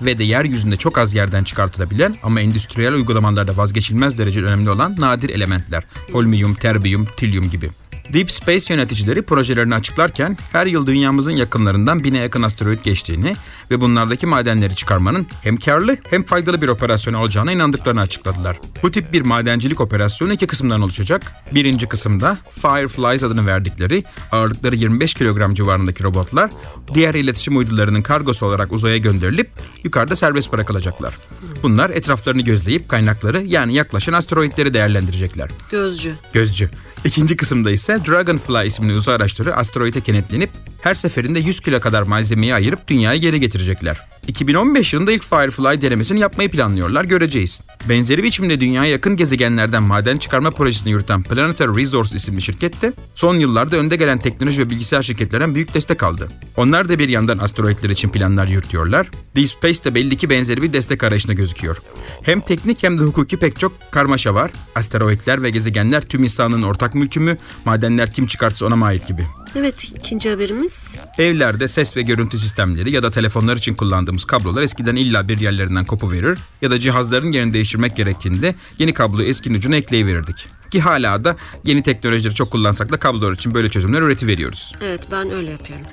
ve 0.02 0.19
de 0.19 0.25
yeryüzünde 0.25 0.76
çok 0.76 0.99
az 0.99 1.14
yerden 1.14 1.45
çıkartılabilen 1.45 2.16
ama 2.23 2.40
endüstriyel 2.40 2.95
uygulamalarda 2.95 3.57
vazgeçilmez 3.57 4.19
derece 4.19 4.42
önemli 4.45 4.71
olan 4.71 4.97
nadir 4.99 5.28
elementler. 5.30 5.83
Holmium, 6.12 6.54
terbiyum, 6.54 7.04
tilyum 7.16 7.50
gibi. 7.50 7.71
Deep 8.12 8.30
Space 8.30 8.74
yöneticileri 8.74 9.22
projelerini 9.22 9.74
açıklarken 9.74 10.36
her 10.52 10.66
yıl 10.66 10.86
dünyamızın 10.86 11.30
yakınlarından 11.30 12.04
bine 12.04 12.18
yakın 12.18 12.42
asteroid 12.42 12.78
geçtiğini 12.84 13.36
ve 13.70 13.80
bunlardaki 13.80 14.26
madenleri 14.26 14.74
çıkarmanın 14.74 15.26
hem 15.42 15.56
karlı 15.56 15.96
hem 16.10 16.22
faydalı 16.22 16.62
bir 16.62 16.68
operasyon 16.68 17.14
olacağına 17.14 17.52
inandıklarını 17.52 18.00
açıkladılar. 18.00 18.56
Bu 18.82 18.90
tip 18.90 19.12
bir 19.12 19.22
madencilik 19.22 19.80
operasyonu 19.80 20.32
iki 20.32 20.46
kısımdan 20.46 20.82
oluşacak. 20.82 21.32
Birinci 21.54 21.88
kısımda 21.88 22.38
Fireflies 22.50 23.22
adını 23.22 23.46
verdikleri 23.46 24.04
ağırlıkları 24.32 24.76
25 24.76 25.14
kilogram 25.14 25.54
civarındaki 25.54 26.04
robotlar 26.04 26.50
diğer 26.94 27.14
iletişim 27.14 27.56
uydularının 27.56 28.02
kargosu 28.02 28.46
olarak 28.46 28.72
uzaya 28.72 28.96
gönderilip 28.96 29.50
yukarıda 29.84 30.16
serbest 30.16 30.52
bırakılacaklar. 30.52 31.14
Bunlar 31.62 31.90
etraflarını 31.90 32.42
gözleyip 32.42 32.88
kaynakları 32.88 33.42
yani 33.46 33.74
yaklaşan 33.74 34.12
asteroidleri 34.12 34.74
değerlendirecekler. 34.74 35.50
Gözcü. 35.70 36.14
Gözcü. 36.32 36.70
İkinci 37.04 37.36
kısımda 37.36 37.70
ise 37.70 38.00
Dragonfly 38.07 38.66
isimli 38.66 38.95
uzay 38.97 39.14
araçları 39.14 39.57
asteroide 39.57 40.00
kenetlenip 40.00 40.50
her 40.82 40.94
seferinde 40.94 41.40
100 41.40 41.60
kilo 41.60 41.80
kadar 41.80 42.02
malzemeyi 42.02 42.54
ayırıp 42.54 42.88
dünyaya 42.88 43.18
geri 43.18 43.40
getirecekler. 43.40 44.10
2015 44.28 44.92
yılında 44.92 45.12
ilk 45.12 45.25
Firefly 45.25 45.80
denemesini 45.80 46.20
yapmayı 46.20 46.50
planlıyorlar 46.50 47.04
göreceğiz. 47.04 47.60
Benzeri 47.88 48.22
biçimde 48.22 48.60
dünyaya 48.60 48.90
yakın 48.90 49.16
gezegenlerden 49.16 49.82
maden 49.82 50.18
çıkarma 50.18 50.50
projesini 50.50 50.90
yürüten 50.90 51.22
Planetary 51.22 51.80
Resource 51.80 52.16
isimli 52.16 52.42
şirket 52.42 52.82
de 52.82 52.92
son 53.14 53.34
yıllarda 53.34 53.76
önde 53.76 53.96
gelen 53.96 54.18
teknoloji 54.18 54.62
ve 54.62 54.70
bilgisayar 54.70 55.02
şirketlerinden 55.02 55.54
büyük 55.54 55.75
destek 55.75 56.02
aldı. 56.02 56.28
Onlar 56.56 56.88
da 56.88 56.99
bir 56.99 57.08
yandan 57.08 57.38
asteroidler 57.38 57.90
için 57.90 58.08
planlar 58.08 58.46
yürütüyorlar. 58.46 59.10
Deep 59.37 59.49
Space 59.49 59.84
de 59.84 59.94
belli 59.94 60.16
ki 60.16 60.30
benzeri 60.30 60.62
bir 60.62 60.72
destek 60.72 61.04
arayışına 61.04 61.32
gözüküyor. 61.32 61.76
Hem 62.22 62.40
teknik 62.40 62.82
hem 62.82 62.99
de 62.99 63.02
hukuki 63.02 63.37
pek 63.37 63.58
çok 63.58 63.72
karmaşa 63.92 64.34
var. 64.34 64.50
Asteroidler 64.75 65.42
ve 65.42 65.50
gezegenler 65.50 66.02
tüm 66.02 66.25
insanlığın 66.25 66.62
ortak 66.62 66.94
mülkü 66.94 67.20
mü, 67.20 67.38
madenler 67.64 68.12
kim 68.12 68.26
çıkartsa 68.26 68.66
ona 68.66 68.76
mı 68.76 68.84
ait 68.84 69.06
gibi. 69.08 69.26
Evet 69.57 69.85
ikinci 69.85 70.30
haberimiz. 70.30 70.95
Evlerde 71.19 71.69
ses 71.69 71.97
ve 71.97 72.02
görüntü 72.02 72.38
sistemleri 72.38 72.92
ya 72.92 73.02
da 73.02 73.11
telefonlar 73.11 73.57
için 73.57 73.75
kullandığımız 73.75 74.25
kablolar 74.25 74.62
eskiden 74.62 74.97
illa 74.97 75.28
bir 75.28 75.38
yerlerinden 75.38 75.85
kopuverir 75.85 76.38
ya 76.62 76.71
da 76.71 76.78
cihazların 76.78 77.33
yerini 77.33 77.52
değiştirmek 77.52 77.97
gerektiğinde 77.97 78.54
yeni 78.78 78.95
kabloyu 78.95 79.28
eskinin 79.28 79.54
ucuna 79.54 79.76
ekleyiverirdik. 79.76 80.59
Ki 80.70 80.80
hala 80.80 81.24
da 81.24 81.36
yeni 81.64 81.82
teknolojileri 81.82 82.34
çok 82.34 82.50
kullansak 82.50 82.92
da 82.92 82.96
kablolar 82.96 83.32
için 83.32 83.54
böyle 83.54 83.70
çözümler 83.70 84.02
üretiveriyoruz. 84.02 84.72
Evet 84.90 85.02
ben 85.10 85.30
öyle 85.30 85.50
yapıyorum. 85.50 85.86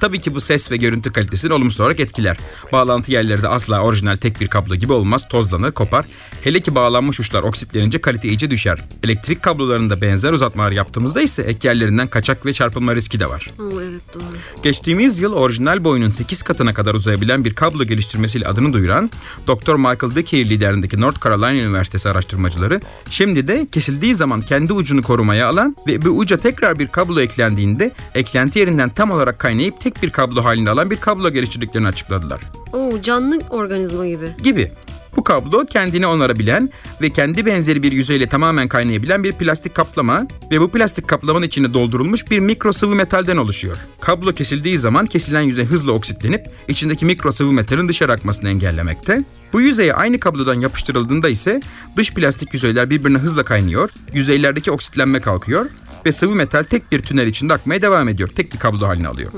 Tabii 0.00 0.20
ki 0.20 0.34
bu 0.34 0.40
ses 0.40 0.70
ve 0.70 0.76
görüntü 0.76 1.12
kalitesini 1.12 1.52
olumsuz 1.52 1.80
olarak 1.80 2.00
etkiler. 2.00 2.36
Bağlantı 2.72 3.12
yerleri 3.12 3.42
de 3.42 3.48
asla 3.48 3.80
orijinal 3.80 4.16
tek 4.16 4.40
bir 4.40 4.46
kablo 4.46 4.74
gibi 4.74 4.92
olmaz, 4.92 5.28
tozlanır, 5.28 5.72
kopar. 5.72 6.04
Hele 6.44 6.60
ki 6.60 6.74
bağlanmış 6.74 7.20
uçlar 7.20 7.42
oksitlenince 7.42 8.00
kalite 8.00 8.28
iyice 8.28 8.50
düşer. 8.50 8.78
Elektrik 9.04 9.42
kablolarında 9.42 10.00
benzer 10.00 10.32
uzatmalar 10.32 10.72
yaptığımızda 10.72 11.22
ise 11.22 11.42
ek 11.42 11.68
yerlerinden 11.68 12.06
kaçak 12.08 12.46
ve 12.46 12.52
çarpılma 12.52 12.94
riski 12.94 13.20
de 13.20 13.26
var. 13.28 13.46
Oo, 13.58 13.80
evet 13.80 14.02
doğru. 14.14 14.62
Geçtiğimiz 14.62 15.18
yıl 15.18 15.32
orijinal 15.32 15.84
boyunun 15.84 16.10
8 16.10 16.42
katına 16.42 16.74
kadar 16.74 16.94
uzayabilen 16.94 17.44
bir 17.44 17.54
kablo 17.54 17.84
geliştirmesiyle 17.84 18.46
adını 18.46 18.72
duyuran 18.72 19.10
Dr. 19.46 19.74
Michael 19.74 20.14
Dickey 20.14 20.48
liderindeki 20.48 21.00
North 21.00 21.24
Carolina 21.24 21.52
Üniversitesi 21.52 22.08
araştırmacıları 22.08 22.80
şimdi 23.10 23.46
de 23.48 23.66
kesildiği 23.82 24.14
zaman 24.14 24.40
kendi 24.40 24.72
ucunu 24.72 25.02
korumaya 25.02 25.48
alan 25.48 25.76
ve 25.86 26.02
bu 26.02 26.08
uca 26.08 26.36
tekrar 26.36 26.78
bir 26.78 26.86
kablo 26.86 27.20
eklendiğinde 27.20 27.90
eklenti 28.14 28.58
yerinden 28.58 28.88
tam 28.88 29.10
olarak 29.10 29.38
kaynayıp 29.38 29.80
tek 29.80 30.02
bir 30.02 30.10
kablo 30.10 30.44
halinde 30.44 30.70
alan 30.70 30.90
bir 30.90 30.96
kablo 30.96 31.30
geliştirdiklerini 31.30 31.88
açıkladılar. 31.88 32.40
Oo, 32.72 33.00
canlı 33.00 33.40
organizma 33.50 34.06
gibi. 34.06 34.26
Gibi. 34.42 34.70
Bu 35.16 35.24
kablo 35.24 35.64
kendini 35.64 36.06
onarabilen 36.06 36.70
ve 37.02 37.10
kendi 37.10 37.46
benzeri 37.46 37.82
bir 37.82 37.92
yüzeyle 37.92 38.26
tamamen 38.26 38.68
kaynayabilen 38.68 39.24
bir 39.24 39.32
plastik 39.32 39.74
kaplama 39.74 40.26
ve 40.50 40.60
bu 40.60 40.68
plastik 40.68 41.08
kaplamanın 41.08 41.46
içine 41.46 41.74
doldurulmuş 41.74 42.30
bir 42.30 42.38
mikro 42.38 42.72
sıvı 42.72 42.94
metalden 42.94 43.36
oluşuyor. 43.36 43.76
Kablo 44.00 44.32
kesildiği 44.32 44.78
zaman 44.78 45.06
kesilen 45.06 45.40
yüzey 45.42 45.64
hızla 45.64 45.92
oksitlenip 45.92 46.46
içindeki 46.68 47.04
mikro 47.04 47.32
sıvı 47.32 47.52
metalin 47.52 47.88
dışarı 47.88 48.12
akmasını 48.12 48.48
engellemekte. 48.48 49.24
Bu 49.52 49.60
yüzeye 49.60 49.94
aynı 49.94 50.20
kablodan 50.20 50.60
yapıştırıldığında 50.60 51.28
ise 51.28 51.60
dış 51.96 52.14
plastik 52.14 52.54
yüzeyler 52.54 52.90
birbirine 52.90 53.18
hızla 53.18 53.42
kaynıyor, 53.42 53.90
yüzeylerdeki 54.12 54.70
oksitlenme 54.70 55.20
kalkıyor 55.20 55.70
ve 56.06 56.12
sıvı 56.12 56.34
metal 56.34 56.62
tek 56.62 56.92
bir 56.92 57.00
tünel 57.00 57.26
içinde 57.26 57.54
akmaya 57.54 57.82
devam 57.82 58.08
ediyor. 58.08 58.28
Tek 58.28 58.52
bir 58.52 58.58
kablo 58.58 58.86
haline 58.86 59.08
alıyor. 59.08 59.32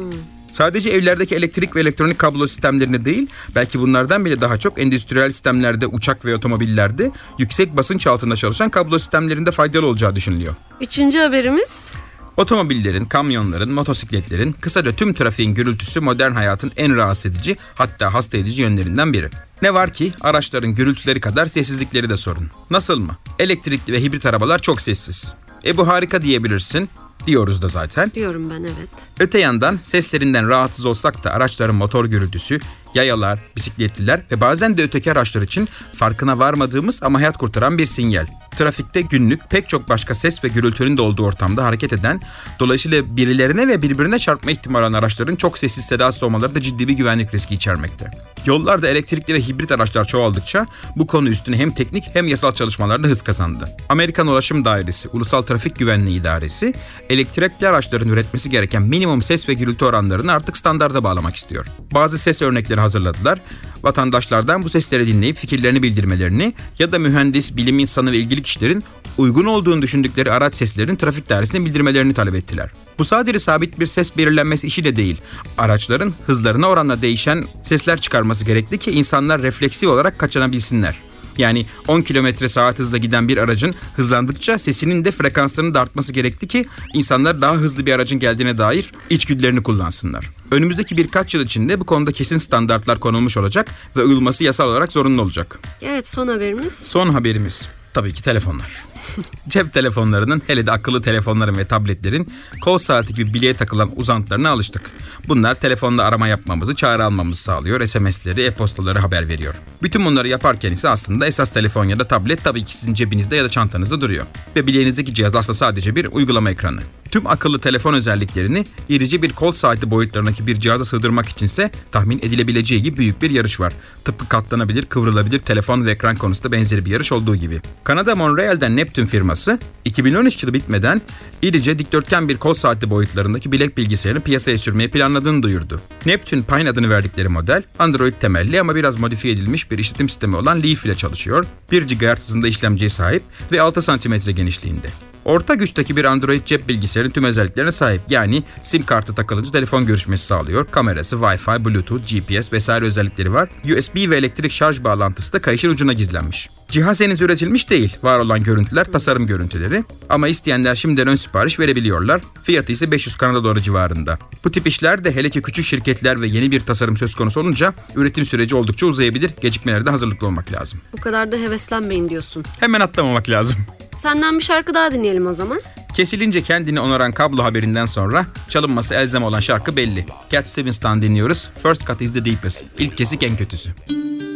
Sadece 0.55 0.91
evlerdeki 0.91 1.35
elektrik 1.35 1.77
ve 1.77 1.81
elektronik 1.81 2.19
kablo 2.19 2.47
sistemlerinde 2.47 3.05
değil, 3.05 3.27
belki 3.55 3.81
bunlardan 3.81 4.25
bile 4.25 4.41
daha 4.41 4.59
çok 4.59 4.79
endüstriyel 4.79 5.31
sistemlerde, 5.31 5.87
uçak 5.87 6.25
ve 6.25 6.35
otomobillerde 6.35 7.11
yüksek 7.39 7.77
basınç 7.77 8.07
altında 8.07 8.37
çalışan 8.37 8.71
kablo 8.71 8.99
sistemlerinde 8.99 9.51
faydalı 9.51 9.87
olacağı 9.87 10.17
düşünülüyor. 10.17 10.55
Üçüncü 10.81 11.19
haberimiz. 11.19 11.89
Otomobillerin, 12.37 13.05
kamyonların, 13.05 13.73
motosikletlerin, 13.73 14.53
kısaca 14.53 14.93
tüm 14.93 15.15
trafiğin 15.15 15.55
gürültüsü 15.55 16.01
modern 16.01 16.33
hayatın 16.33 16.73
en 16.77 16.97
rahatsız 16.97 17.27
edici 17.27 17.57
hatta 17.75 18.15
hasta 18.15 18.39
edici 18.39 18.63
yönlerinden 18.63 19.13
biri. 19.13 19.29
Ne 19.63 19.75
var 19.75 19.93
ki 19.93 20.13
araçların 20.21 20.75
gürültüleri 20.75 21.21
kadar 21.21 21.47
sessizlikleri 21.47 22.11
de 22.11 22.17
sorun. 22.17 22.51
Nasıl 22.71 22.99
mı? 22.99 23.17
Elektrikli 23.39 23.93
ve 23.93 24.03
hibrit 24.03 24.27
arabalar 24.27 24.59
çok 24.59 24.81
sessiz. 24.81 25.35
E 25.65 25.77
bu 25.77 25.89
harika 25.89 26.23
diyebilirsin. 26.23 26.89
Diyoruz 27.27 27.63
da 27.63 27.69
zaten. 27.69 28.11
Diyorum 28.15 28.51
ben 28.51 28.61
evet. 28.61 28.91
Öte 29.21 29.39
yandan 29.39 29.79
seslerinden 29.83 30.49
rahatsız 30.49 30.85
olsak 30.87 31.25
da 31.25 31.31
araçların 31.31 31.77
motor 31.77 32.05
gürültüsü, 32.05 32.61
yayalar, 32.95 33.39
bisikletliler 33.57 34.21
ve 34.33 34.41
bazen 34.41 34.79
de 34.79 34.83
öteki 34.83 35.13
araçlar 35.13 35.43
için 35.43 35.69
farkına 35.97 36.39
varmadığımız 36.39 37.03
ama 37.03 37.19
hayat 37.19 37.39
kurtaran 37.39 37.79
bir 37.79 37.87
sinyal. 37.87 38.27
Trafikte 38.57 39.01
günlük 39.01 39.51
pek 39.51 39.69
çok 39.69 39.89
başka 39.89 40.15
ses 40.15 40.45
ve 40.45 40.49
gürültünün 40.49 40.97
de 40.97 41.03
olduğu 41.03 41.25
ortamda 41.25 41.65
hareket 41.65 41.93
eden, 41.93 42.21
dolayısıyla 42.61 43.17
birilerine 43.17 43.69
ve 43.69 43.83
birbirine 43.83 44.19
çarpma 44.19 44.51
ihtimali 44.51 44.83
olan 44.83 44.93
araçların 44.93 45.37
çok 45.37 45.59
sessiz 45.59 45.85
sedasız 45.85 46.23
olmaları 46.23 46.55
da 46.55 46.61
ciddi 46.61 46.89
bir 46.89 46.93
güvenlik 46.93 47.35
riski 47.35 47.55
içermekte. 47.55 48.11
Yollarda 48.47 48.89
elektrikli 48.89 49.35
ve 49.35 49.43
hibrit 49.43 49.73
araçlar 49.73 50.05
çoğaldıkça 50.05 50.67
bu 50.97 51.07
konu 51.07 51.29
üstüne 51.29 51.57
hem 51.57 51.71
teknik 51.71 52.05
hem 52.13 52.29
yasal 52.29 52.55
çalışmalarda 52.55 53.07
hız 53.07 53.23
kazandı. 53.23 53.69
Amerikan 53.89 54.27
Ulaşım 54.27 54.65
Dairesi, 54.65 55.09
Ulusal 55.09 55.43
Trafik 55.43 55.77
Güvenliği 55.77 56.21
İdaresi, 56.21 56.75
elektrikli 57.11 57.69
araçların 57.69 58.09
üretmesi 58.09 58.51
gereken 58.51 58.83
minimum 58.83 59.23
ses 59.23 59.49
ve 59.49 59.55
gürültü 59.55 59.85
oranlarını 59.85 60.33
artık 60.33 60.57
standarda 60.57 61.05
bağlamak 61.05 61.37
istiyor. 61.37 61.67
Bazı 61.95 62.19
ses 62.19 62.43
örnekleri 62.43 62.81
hazırladılar. 62.81 63.41
Vatandaşlardan 63.85 64.65
bu 64.65 64.69
sesleri 64.69 65.07
dinleyip 65.07 65.37
fikirlerini 65.37 65.83
bildirmelerini 65.83 66.55
ya 66.79 66.93
da 66.93 66.99
mühendis, 66.99 67.57
bilim 67.57 67.79
insanı 67.79 68.13
ve 68.13 68.17
ilgili 68.17 68.43
kişilerin 68.43 68.85
uygun 69.19 69.45
olduğunu 69.45 69.83
düşündükleri 69.83 70.33
araç 70.33 70.55
seslerinin 70.55 70.97
trafik 70.97 71.29
dairesine 71.29 71.65
bildirmelerini 71.65 72.15
talep 72.15 72.35
ettiler. 72.35 72.71
Bu 72.99 73.05
sadece 73.05 73.39
sabit 73.39 73.81
bir 73.81 73.87
ses 73.87 74.17
belirlenmesi 74.17 74.67
işi 74.67 74.85
de 74.85 74.97
değil. 74.97 75.21
Araçların 75.59 76.15
hızlarına 76.27 76.69
oranla 76.69 77.03
değişen 77.03 77.45
sesler 77.63 78.01
çıkarması 78.01 78.45
gerekli 78.45 78.79
ki 78.79 78.91
insanlar 78.91 79.43
refleksif 79.43 79.89
olarak 79.89 80.19
kaçınabilsinler. 80.19 80.97
Yani 81.39 81.67
10 81.89 82.03
kilometre 82.03 82.49
saat 82.49 82.79
hızla 82.79 82.99
giden 82.99 83.29
bir 83.29 83.39
aracın 83.39 83.75
hızlandıkça 83.97 84.59
sesinin 84.59 85.05
de 85.05 85.11
frekanslarının 85.11 85.75
da 85.75 85.81
artması 85.81 86.13
gerekti 86.13 86.49
ki 86.49 86.67
insanlar 86.95 87.41
daha 87.41 87.55
hızlı 87.55 87.87
bir 87.87 87.93
aracın 87.93 88.19
geldiğine 88.19 88.59
dair 88.59 88.93
içgüdülerini 89.11 89.63
kullansınlar. 89.63 90.31
Önümüzdeki 90.51 90.97
birkaç 90.97 91.35
yıl 91.35 91.45
içinde 91.45 91.81
bu 91.81 91.87
konuda 91.87 92.13
kesin 92.13 92.39
standartlar 92.39 93.01
konulmuş 93.01 93.37
olacak 93.37 93.71
ve 93.97 94.03
uyulması 94.03 94.45
yasal 94.45 94.69
olarak 94.69 94.93
zorunlu 94.93 95.23
olacak. 95.23 95.59
Evet 95.83 96.09
son 96.09 96.29
haberimiz. 96.29 96.73
Son 96.73 97.09
haberimiz 97.09 97.69
tabii 97.95 98.13
ki 98.13 98.23
telefonlar. 98.23 98.85
Cep 99.49 99.73
telefonlarının 99.73 100.43
hele 100.47 100.67
de 100.67 100.73
akıllı 100.73 101.03
telefonların 101.03 101.57
ve 101.57 101.65
tabletlerin 101.65 102.33
kol 102.61 102.79
saati 102.79 103.15
gibi 103.15 103.35
bileğe 103.35 103.55
takılan 103.55 103.91
uzantılarına 103.97 104.51
alıştık. 104.51 104.91
Bunlar 105.29 105.55
telefonla 105.55 106.03
arama 106.03 106.29
yapmamızı, 106.29 106.75
çağrı 106.75 107.05
almamızı 107.05 107.43
sağlıyor, 107.43 107.87
SMS'leri, 107.87 108.43
e-postaları 108.43 108.99
haber 108.99 109.29
veriyor. 109.29 109.55
Bütün 109.83 110.05
bunları 110.05 110.29
yaparken 110.29 110.73
ise 110.73 110.89
aslında 110.89 111.27
esas 111.27 111.51
telefon 111.51 111.85
ya 111.85 111.99
da 111.99 112.09
tablet 112.09 112.45
tabii 112.45 112.65
ki 112.65 112.77
sizin 112.77 112.95
cebinizde 112.95 113.37
ya 113.37 113.45
da 113.45 113.49
çantanızda 113.49 114.01
duruyor. 114.01 114.27
Ve 114.57 114.67
bileğinizdeki 114.67 115.15
cihaz 115.15 115.35
aslında 115.35 115.57
sadece 115.57 115.97
bir 115.97 116.09
uygulama 116.13 116.51
ekranı. 116.51 116.81
Tüm 117.11 117.27
akıllı 117.27 117.59
telefon 117.59 117.95
özelliklerini 117.95 118.67
irici 118.89 119.23
bir 119.23 119.33
kol 119.33 119.53
saati 119.53 119.91
boyutlarındaki 119.91 120.47
bir 120.47 120.61
cihaza 120.61 120.85
sığdırmak 120.85 121.29
içinse 121.29 121.71
tahmin 121.93 122.19
edilebileceği 122.19 122.83
gibi 122.83 122.97
büyük 122.97 123.23
bir 123.23 123.31
yarış 123.31 123.61
var. 123.61 123.73
Tıpkı 124.05 124.29
katlanabilir, 124.29 124.87
kıvrılabilir 124.87 125.39
telefon 125.39 125.85
ve 125.85 125.91
ekran 125.91 126.17
konusunda 126.17 126.53
benzeri 126.53 126.85
bir 126.85 126.91
yarış 126.91 127.13
olduğu 127.13 127.37
gibi. 127.37 127.61
Kanada 127.85 128.15
Montreal'den 128.15 128.77
Neptune 128.85 129.07
firması 129.07 129.59
2013 129.85 130.43
yılı 130.43 130.55
bitmeden 130.55 131.03
irice 131.43 131.79
dikdörtgen 131.79 132.29
bir 132.29 132.37
kol 132.37 132.55
saati 132.55 132.91
boyutlarındaki 132.91 133.53
bilek 133.53 133.77
bilgisayarını 133.77 134.23
piyasaya 134.23 134.59
sürmeyi 134.59 134.91
planladığını 134.91 135.43
duyurdu. 135.43 135.81
Neptune 136.07 136.43
Pine 136.43 136.71
adını 136.71 136.91
verdikleri 136.91 137.29
model 137.29 137.63
Android 137.79 138.13
temelli 138.21 138.61
ama 138.61 138.75
biraz 138.75 138.99
modifiye 138.99 139.35
edilmiş 139.35 139.71
bir 139.71 139.79
işletim 139.79 140.09
sistemi 140.09 140.37
olan 140.37 140.63
Leaf 140.63 140.87
ile 140.87 140.95
çalışıyor. 140.95 141.47
1 141.73 141.83
GHz 141.83 142.19
hızında 142.19 142.49
işlemciye 142.49 142.91
sahip 142.91 143.23
ve 143.53 143.61
6 143.61 143.81
cm 143.81 144.31
genişliğinde. 144.31 144.89
Orta 145.25 145.55
güçteki 145.55 145.97
bir 145.97 146.05
Android 146.05 146.45
cep 146.45 146.69
bilgisayarın 146.69 147.11
tüm 147.11 147.25
özelliklerine 147.25 147.73
sahip. 147.73 148.01
Yani 148.09 148.43
sim 148.63 148.83
kartı 148.83 149.15
takılınca 149.15 149.51
telefon 149.51 149.87
görüşmesi 149.87 150.27
sağlıyor. 150.27 150.67
Kamerası, 150.71 151.17
Wi-Fi, 151.17 151.65
Bluetooth, 151.65 152.03
GPS 152.03 152.53
vesaire 152.53 152.85
özellikleri 152.85 153.33
var. 153.33 153.49
USB 153.65 154.11
ve 154.11 154.17
elektrik 154.17 154.53
şarj 154.53 154.85
bağlantısı 154.85 155.33
da 155.33 155.41
kayışın 155.41 155.71
ucuna 155.71 155.93
gizlenmiş. 155.93 156.49
Cihaz 156.69 157.01
henüz 157.01 157.21
üretilmiş 157.21 157.71
değil. 157.71 157.97
Var 158.03 158.19
olan 158.19 158.43
görüntüler 158.43 158.74
tasarım 158.83 159.27
görüntüleri. 159.27 159.85
Ama 160.09 160.29
isteyenler 160.29 160.75
şimdiden 160.75 161.07
ön 161.07 161.15
sipariş 161.15 161.59
verebiliyorlar. 161.59 162.21
Fiyatı 162.43 162.73
ise 162.73 162.91
500 162.91 163.17
Kanada 163.17 163.45
doları 163.45 163.61
civarında. 163.63 164.19
Bu 164.45 164.51
tip 164.51 164.67
işler 164.67 165.05
de 165.05 165.15
hele 165.15 165.31
ki 165.31 165.43
küçük 165.43 165.65
şirketler 165.65 166.21
ve 166.21 166.27
yeni 166.27 166.51
bir 166.51 166.61
tasarım 166.61 166.97
söz 166.97 167.15
konusu 167.15 167.41
olunca 167.41 167.75
üretim 167.97 168.25
süreci 168.25 168.57
oldukça 168.57 168.87
uzayabilir. 168.87 169.31
Gecikmelerde 169.41 169.91
hazırlıklı 169.91 170.27
olmak 170.27 170.53
lazım. 170.53 170.81
Bu 170.93 170.97
kadar 171.01 171.33
da 171.33 171.37
heveslenmeyin 171.37 172.09
diyorsun. 172.09 172.45
Hemen 172.61 172.81
atlamamak 172.81 173.31
lazım. 173.31 173.57
Senden 173.97 174.39
bir 174.39 174.45
şarkı 174.45 174.75
daha 174.75 174.93
dinleyelim 174.93 175.27
o 175.27 175.35
zaman. 175.35 175.61
Kesilince 175.97 176.43
kendini 176.43 176.81
onaran 176.81 177.13
kablo 177.13 177.43
haberinden 177.43 177.87
sonra 177.87 178.27
çalınması 178.49 178.95
elzem 178.95 179.25
olan 179.25 179.41
şarkı 179.41 179.77
belli. 179.77 180.07
Cat 180.31 180.47
Stevens'tan 180.47 181.03
dinliyoruz. 181.03 181.49
First 181.63 181.87
Cut 181.87 182.01
is 182.01 182.13
the 182.13 182.25
Deepest. 182.25 182.65
İlk 182.79 182.97
kesik 182.97 183.23
en 183.23 183.37
kötüsü. 183.37 183.71
I 183.91 184.34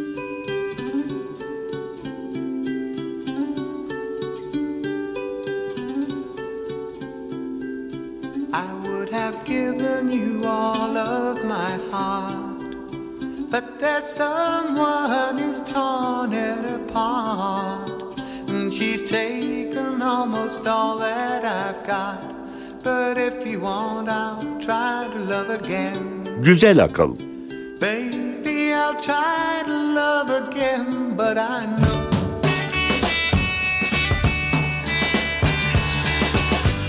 there's 13.81 14.07
someone 14.09 15.39
who's 15.39 15.61
torn 15.61 16.33
it 16.33 16.65
apart, 16.81 18.19
and 18.49 18.73
she's 18.73 19.09
taken 19.09 20.03
almost 20.03 20.67
all 20.67 20.99
that 20.99 21.45
I've 21.45 21.87
got. 21.87 22.23
But 22.83 23.19
if 23.19 23.47
you 23.47 23.61
want, 23.61 24.09
I'll 24.09 24.59
try 24.59 25.09
to 25.13 25.19
love 25.19 25.51
again. 25.51 26.43
Güzel 26.43 26.79
akıl. 26.79 27.17
Baby, 27.81 28.75
I'll 28.75 28.95
try 29.01 29.63
to 29.67 29.73
love 29.73 30.31
again, 30.31 31.17
but 31.17 31.39
I 31.39 31.67
know 31.67 32.11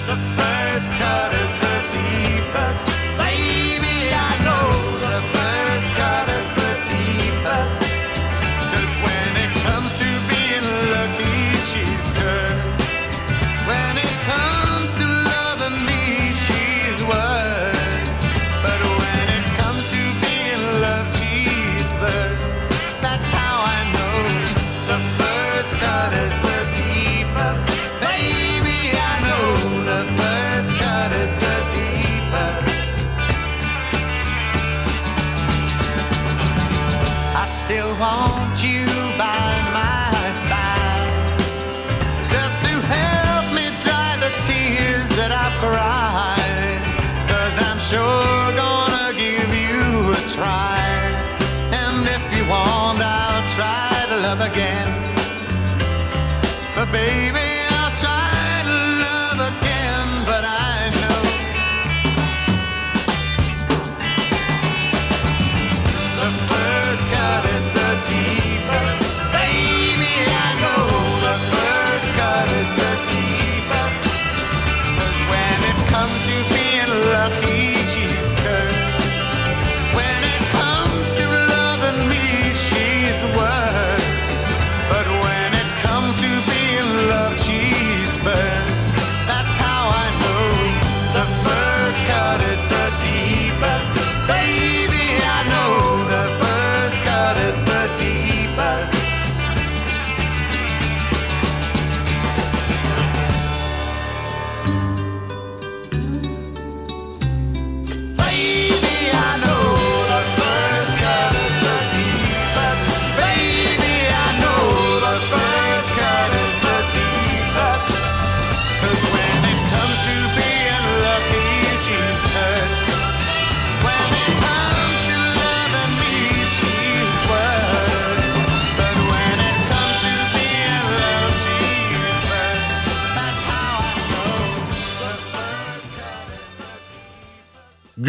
the 0.08 0.18
first 0.38 0.90
cut 1.00 1.34
is 1.34 1.60
the 1.60 1.78
deepest. 1.94 2.89
Still 37.70 37.96
want 38.00 38.64
you 38.64 38.84
by 39.16 39.52
my 39.78 40.34
side 40.34 41.38
just 42.28 42.60
to 42.66 42.74
help 42.96 43.46
me 43.54 43.70
dry 43.80 44.18
the 44.18 44.32
tears 44.42 45.08
that 45.20 45.32
I've 45.32 45.56
cried. 45.62 46.82
Cause 47.30 47.56
I'm 47.68 47.78
sure 47.78 48.29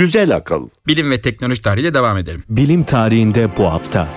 Güzel 0.00 0.36
akıl. 0.36 0.68
Bilim 0.86 1.10
ve 1.10 1.20
teknoloji 1.20 1.62
tarihiyle 1.62 1.94
devam 1.94 2.16
edelim. 2.16 2.44
Bilim 2.48 2.84
tarihinde 2.84 3.48
bu 3.58 3.64
hafta. 3.64 4.08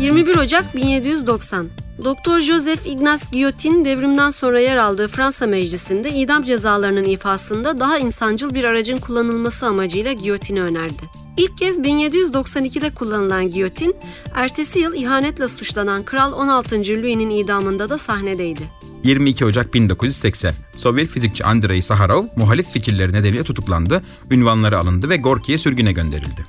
21 0.00 0.36
Ocak 0.36 0.76
1790. 0.76 1.68
Doktor 2.04 2.40
Joseph 2.40 2.86
Ignace 2.86 3.24
Guillotin 3.32 3.84
devrimden 3.84 4.30
sonra 4.30 4.60
yer 4.60 4.76
aldığı 4.76 5.08
Fransa 5.08 5.46
Meclisi'nde 5.46 6.10
idam 6.10 6.42
cezalarının 6.42 7.04
ifasında 7.04 7.78
daha 7.78 7.98
insancıl 7.98 8.54
bir 8.54 8.64
aracın 8.64 8.98
kullanılması 8.98 9.66
amacıyla 9.66 10.12
giyotini 10.12 10.62
önerdi. 10.62 11.02
İlk 11.36 11.58
kez 11.58 11.78
1792'de 11.78 12.90
kullanılan 12.90 13.50
giyotin, 13.50 13.96
ertesi 14.34 14.78
yıl 14.78 14.94
ihanetle 14.94 15.48
suçlanan 15.48 16.02
Kral 16.02 16.32
16. 16.32 16.74
Louis'nin 16.74 17.30
idamında 17.30 17.90
da 17.90 17.98
sahnedeydi. 17.98 18.62
22 19.04 19.44
Ocak 19.44 19.74
1980. 19.74 20.54
Sovyet 20.76 21.08
fizikçi 21.08 21.44
Andrei 21.44 21.82
Saharov 21.82 22.24
muhalif 22.36 22.70
fikirleri 22.70 23.12
nedeniyle 23.12 23.44
tutuklandı, 23.44 24.02
ünvanları 24.30 24.78
alındı 24.78 25.08
ve 25.08 25.16
Gorki'ye 25.16 25.58
sürgüne 25.58 25.92
gönderildi. 25.92 26.44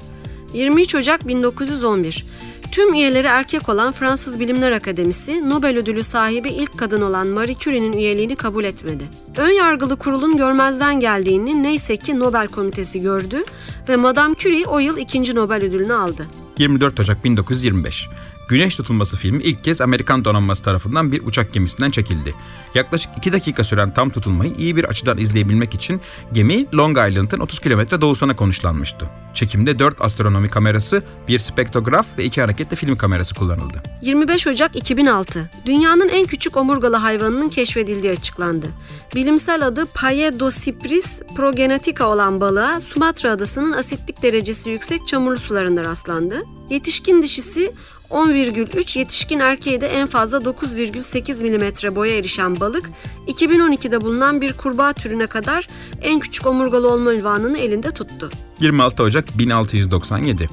23 0.53 0.95
Ocak 0.95 1.27
1911. 1.27 2.25
Tüm 2.71 2.93
üyeleri 2.93 3.27
erkek 3.27 3.69
olan 3.69 3.91
Fransız 3.91 4.39
Bilimler 4.39 4.71
Akademisi, 4.71 5.49
Nobel 5.49 5.77
ödülü 5.77 6.03
sahibi 6.03 6.49
ilk 6.49 6.77
kadın 6.77 7.01
olan 7.01 7.27
Marie 7.27 7.55
Curie'nin 7.59 7.93
üyeliğini 7.93 8.35
kabul 8.35 8.63
etmedi. 8.63 9.03
Ön 9.38 9.51
yargılı 9.51 9.95
kurulun 9.95 10.38
görmezden 10.38 10.99
geldiğini 10.99 11.63
neyse 11.63 11.97
ki 11.97 12.19
Nobel 12.19 12.47
Komitesi 12.47 13.01
gördü 13.01 13.43
ve 13.89 13.95
Madame 13.95 14.35
Curie 14.35 14.65
o 14.65 14.79
yıl 14.79 14.97
ikinci 14.97 15.35
Nobel 15.35 15.63
ödülünü 15.63 15.93
aldı. 15.93 16.27
24 16.57 16.99
Ocak 16.99 17.23
1925. 17.23 18.07
Güneş 18.49 18.75
tutulması 18.75 19.17
filmi 19.17 19.43
ilk 19.43 19.63
kez 19.63 19.81
Amerikan 19.81 20.25
donanması 20.25 20.63
tarafından 20.63 21.12
bir 21.12 21.21
uçak 21.25 21.53
gemisinden 21.53 21.91
çekildi. 21.91 22.35
Yaklaşık 22.75 23.12
2 23.17 23.31
dakika 23.33 23.63
süren 23.63 23.93
tam 23.93 24.09
tutulmayı 24.09 24.53
iyi 24.57 24.75
bir 24.75 24.83
açıdan 24.83 25.17
izleyebilmek 25.17 25.73
için 25.73 26.01
gemi 26.31 26.65
Long 26.73 26.97
Island'ın 26.97 27.39
30 27.39 27.59
kilometre 27.59 28.01
doğusuna 28.01 28.35
konuşlanmıştı. 28.35 29.09
Çekimde 29.33 29.79
4 29.79 30.01
astronomi 30.01 30.49
kamerası, 30.49 31.03
bir 31.27 31.39
spektrograf 31.39 32.17
ve 32.17 32.23
2 32.23 32.41
hareketli 32.41 32.75
film 32.75 32.95
kamerası 32.95 33.35
kullanıldı. 33.35 33.83
25 34.01 34.47
Ocak 34.47 34.75
2006. 34.75 35.49
Dünyanın 35.65 36.09
en 36.09 36.25
küçük 36.25 36.57
omurgalı 36.57 36.95
hayvanının 36.95 37.49
keşfedildiği 37.49 38.12
açıklandı. 38.12 38.67
Bilimsel 39.15 39.67
adı 39.67 39.85
Paedocypris 39.85 41.21
progenetica 41.35 42.05
olan 42.05 42.41
balığa 42.41 42.79
Sumatra 42.79 43.31
adasının 43.31 43.71
asitlik 43.71 44.23
derecesi 44.23 44.69
yüksek 44.69 45.07
çamurlu 45.07 45.39
sularında 45.39 45.83
rastlandı. 45.83 46.43
Yetişkin 46.69 47.23
dişisi 47.23 47.71
10,3 48.12 49.00
yetişkin 49.00 49.39
erkeği 49.39 49.82
de 49.82 49.88
en 49.88 50.08
fazla 50.08 50.38
9,8 50.38 51.43
mm 51.43 51.95
boya 51.95 52.15
erişen 52.15 52.60
balık 52.60 52.89
2012'de 53.28 54.02
bulunan 54.02 54.41
bir 54.41 54.54
kurbağa 54.54 54.93
türüne 54.93 55.28
kadar 55.28 55.67
en 56.02 56.19
küçük 56.19 56.45
omurgalı 56.45 56.89
olma 56.89 57.13
ünvanını 57.13 57.58
elinde 57.58 57.91
tuttu. 57.91 58.30
26 58.60 59.04
Ocak 59.04 59.38
1697. 59.38 60.48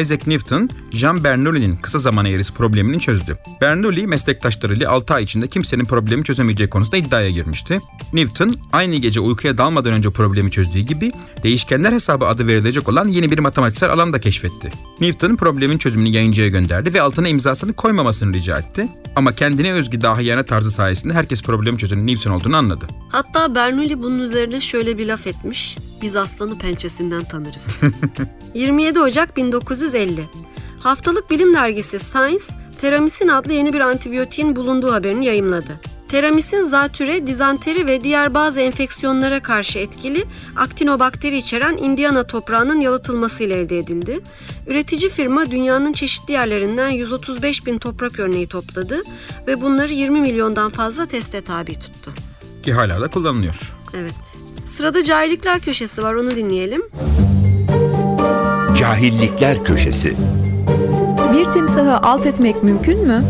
Isaac 0.00 0.26
Newton, 0.26 0.70
Jean 0.90 1.24
Bernoulli'nin 1.24 1.76
kısa 1.76 1.98
zaman 1.98 2.26
eğrisi 2.26 2.54
problemini 2.54 3.00
çözdü. 3.00 3.36
Bernoulli 3.60 4.06
meslektaşlarıyla 4.06 4.90
6 4.90 5.14
ay 5.14 5.22
içinde 5.22 5.48
kimsenin 5.48 5.84
problemi 5.84 6.24
çözemeyeceği 6.24 6.70
konusunda 6.70 6.96
iddiaya 6.96 7.30
girmişti. 7.30 7.80
Newton, 8.12 8.56
aynı 8.72 8.96
gece 8.96 9.20
uykuya 9.20 9.58
dalmadan 9.58 9.92
önce 9.92 10.10
problemi 10.10 10.50
çözdüğü 10.50 10.80
gibi 10.80 11.12
değişkenler 11.42 11.92
hesabı 11.92 12.26
adı 12.26 12.46
verilecek 12.46 12.88
olan 12.88 13.08
yeni 13.08 13.30
bir 13.30 13.38
matematiksel 13.38 13.90
alan 13.90 14.12
da 14.12 14.20
keşfetti. 14.20 14.70
Newton 15.00 15.36
problemin 15.36 15.78
çözümünü 15.78 16.08
yayıncıya 16.08 16.48
gönderdi 16.48 16.94
ve 16.94 17.02
altına 17.02 17.28
imzasını 17.28 17.72
koymamasını 17.72 18.32
rica 18.32 18.58
etti. 18.58 18.88
Ama 19.16 19.34
kendine 19.34 19.72
özgü 19.72 20.00
dahiyane 20.00 20.42
tarzı 20.42 20.70
sayesinde 20.70 21.14
herkes 21.14 21.42
problemi 21.42 21.78
çözen 21.78 22.06
Newton 22.06 22.30
olduğunu 22.30 22.56
anladı. 22.56 22.86
Hatta 23.08 23.54
Bernoulli 23.54 24.02
bunun 24.02 24.18
üzerine 24.18 24.60
şöyle 24.60 24.98
bir 24.98 25.06
laf 25.06 25.26
etmiş. 25.26 25.76
Biz 26.02 26.16
aslanı 26.16 26.58
pençesinden 26.58 27.24
tanırız. 27.24 27.80
27 28.54 29.00
Ocak 29.00 29.36
1950. 29.36 30.24
Haftalık 30.80 31.30
bilim 31.30 31.54
dergisi 31.54 31.98
Science, 31.98 32.44
teramisin 32.80 33.28
adlı 33.28 33.52
yeni 33.52 33.72
bir 33.72 33.80
antibiyotiğin 33.80 34.56
bulunduğu 34.56 34.92
haberini 34.92 35.26
yayımladı. 35.26 35.80
Teramisin 36.08 36.62
zatüre, 36.62 37.26
dizanteri 37.26 37.86
ve 37.86 38.00
diğer 38.00 38.34
bazı 38.34 38.60
enfeksiyonlara 38.60 39.42
karşı 39.42 39.78
etkili 39.78 40.24
aktinobakteri 40.56 41.36
içeren 41.36 41.76
Indiana 41.76 42.26
toprağının 42.26 42.80
yalıtılmasıyla 42.80 43.56
elde 43.56 43.78
edildi. 43.78 44.20
Üretici 44.66 45.10
firma 45.10 45.50
dünyanın 45.50 45.92
çeşitli 45.92 46.32
yerlerinden 46.32 46.88
135 46.88 47.66
bin 47.66 47.78
toprak 47.78 48.18
örneği 48.18 48.46
topladı 48.46 49.02
ve 49.46 49.60
bunları 49.60 49.92
20 49.92 50.20
milyondan 50.20 50.70
fazla 50.70 51.06
teste 51.06 51.40
tabi 51.40 51.78
tuttu. 51.78 52.12
Ki 52.62 52.72
hala 52.72 53.00
da 53.00 53.08
kullanılıyor. 53.08 53.72
Evet. 53.94 54.14
Sırada 54.66 55.04
cahillikler 55.04 55.60
köşesi 55.60 56.02
var 56.02 56.14
onu 56.14 56.30
dinleyelim. 56.30 56.82
Cahillikler 58.78 59.64
Köşesi 59.64 60.12
Bir 61.32 61.44
timsahı 61.50 61.96
alt 61.96 62.26
etmek 62.26 62.62
mümkün 62.62 63.06
mü? 63.06 63.22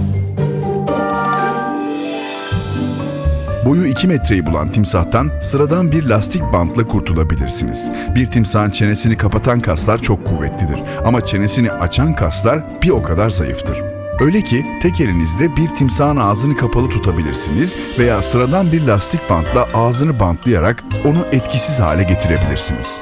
Boyu 3.66 3.86
2 3.86 4.08
metreyi 4.08 4.46
bulan 4.46 4.72
timsahtan 4.72 5.30
sıradan 5.42 5.92
bir 5.92 6.04
lastik 6.04 6.42
bantla 6.52 6.86
kurtulabilirsiniz. 6.86 7.90
Bir 8.14 8.26
timsahın 8.30 8.70
çenesini 8.70 9.16
kapatan 9.16 9.60
kaslar 9.60 9.98
çok 9.98 10.26
kuvvetlidir 10.26 10.78
ama 11.04 11.24
çenesini 11.24 11.72
açan 11.72 12.12
kaslar 12.14 12.82
bir 12.82 12.90
o 12.90 13.02
kadar 13.02 13.30
zayıftır. 13.30 13.99
Öyle 14.20 14.42
ki 14.42 14.66
tek 14.82 15.00
elinizde 15.00 15.56
bir 15.56 15.68
timsahın 15.68 16.16
ağzını 16.16 16.56
kapalı 16.56 16.88
tutabilirsiniz 16.88 17.76
veya 17.98 18.22
sıradan 18.22 18.72
bir 18.72 18.86
lastik 18.86 19.20
bantla 19.30 19.68
ağzını 19.74 20.20
bantlayarak 20.20 20.84
onu 21.04 21.26
etkisiz 21.32 21.80
hale 21.80 22.02
getirebilirsiniz. 22.02 23.00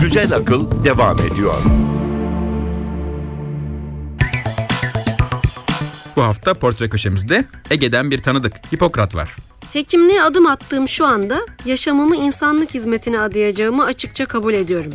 Güzel 0.00 0.32
Akıl 0.36 0.84
devam 0.84 1.16
ediyor. 1.18 1.54
Bu 6.16 6.22
hafta 6.22 6.54
portre 6.54 6.88
köşemizde 6.88 7.44
Ege'den 7.70 8.10
bir 8.10 8.22
tanıdık 8.22 8.72
Hipokrat 8.72 9.14
var. 9.14 9.36
Hekimliğe 9.72 10.22
adım 10.22 10.46
attığım 10.46 10.88
şu 10.88 11.06
anda 11.06 11.40
yaşamımı 11.64 12.16
insanlık 12.16 12.74
hizmetine 12.74 13.20
adayacağımı 13.20 13.84
açıkça 13.84 14.26
kabul 14.26 14.54
ediyorum. 14.54 14.92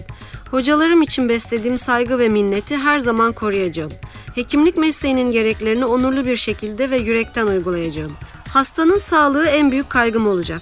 Hocalarım 0.52 1.02
için 1.02 1.30
beslediğim 1.30 1.78
saygı 1.78 2.20
ve 2.20 2.30
minneti 2.30 2.78
her 2.78 3.00
zaman 3.00 3.34
koruyacağım. 3.34 3.92
Hekimlik 4.36 4.78
mesleğinin 4.78 5.32
gereklerini 5.32 5.86
onurlu 5.86 6.26
bir 6.26 6.36
şekilde 6.36 6.90
ve 6.90 6.98
yürekten 6.98 7.48
uygulayacağım. 7.48 8.12
Hastanın 8.54 8.98
sağlığı 8.98 9.46
en 9.46 9.72
büyük 9.72 9.90
kaygım 9.90 10.28
olacak. 10.28 10.62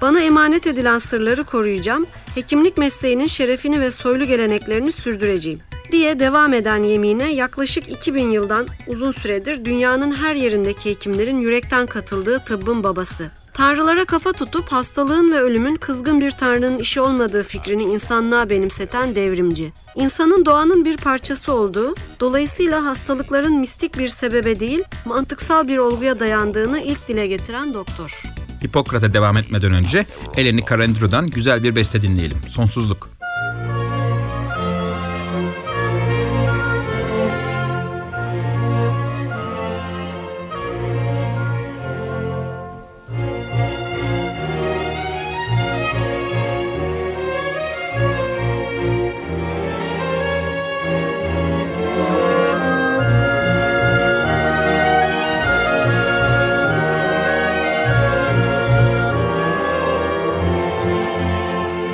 Bana 0.00 0.20
emanet 0.20 0.66
edilen 0.66 0.98
sırları 0.98 1.44
koruyacağım. 1.44 2.06
Hekimlik 2.34 2.78
mesleğinin 2.78 3.26
şerefini 3.26 3.80
ve 3.80 3.90
soylu 3.90 4.24
geleneklerini 4.24 4.92
sürdüreceğim 4.92 5.60
diye 5.92 6.18
devam 6.18 6.54
eden 6.54 6.82
yemine 6.82 7.32
yaklaşık 7.32 7.88
2000 7.88 8.30
yıldan 8.30 8.66
uzun 8.86 9.12
süredir 9.12 9.64
dünyanın 9.64 10.12
her 10.12 10.34
yerindeki 10.34 10.90
hekimlerin 10.90 11.40
yürekten 11.40 11.86
katıldığı 11.86 12.38
tıbbın 12.38 12.84
babası. 12.84 13.30
Tanrılara 13.54 14.04
kafa 14.04 14.32
tutup 14.32 14.72
hastalığın 14.72 15.32
ve 15.32 15.40
ölümün 15.40 15.76
kızgın 15.76 16.20
bir 16.20 16.30
tanrının 16.30 16.78
işi 16.78 17.00
olmadığı 17.00 17.42
fikrini 17.42 17.82
insanlığa 17.82 18.50
benimseten 18.50 19.14
devrimci. 19.14 19.72
İnsanın 19.94 20.44
doğanın 20.44 20.84
bir 20.84 20.96
parçası 20.96 21.52
olduğu, 21.52 21.94
dolayısıyla 22.20 22.84
hastalıkların 22.84 23.60
mistik 23.60 23.98
bir 23.98 24.08
sebebe 24.08 24.60
değil, 24.60 24.82
mantıksal 25.04 25.68
bir 25.68 25.78
olguya 25.78 26.20
dayandığını 26.20 26.80
ilk 26.80 27.08
dile 27.08 27.26
getiren 27.26 27.74
doktor. 27.74 28.22
Hipokrat'a 28.64 29.12
devam 29.12 29.36
etmeden 29.36 29.72
önce 29.72 30.06
Eleni 30.36 30.64
Karendru'dan 30.64 31.26
güzel 31.26 31.62
bir 31.62 31.76
beste 31.76 32.02
dinleyelim. 32.02 32.38
Sonsuzluk. 32.48 33.15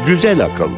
Güzel 0.07 0.45
Akıl 0.45 0.71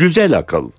Güzel 0.00 0.38
akıl. 0.38 0.70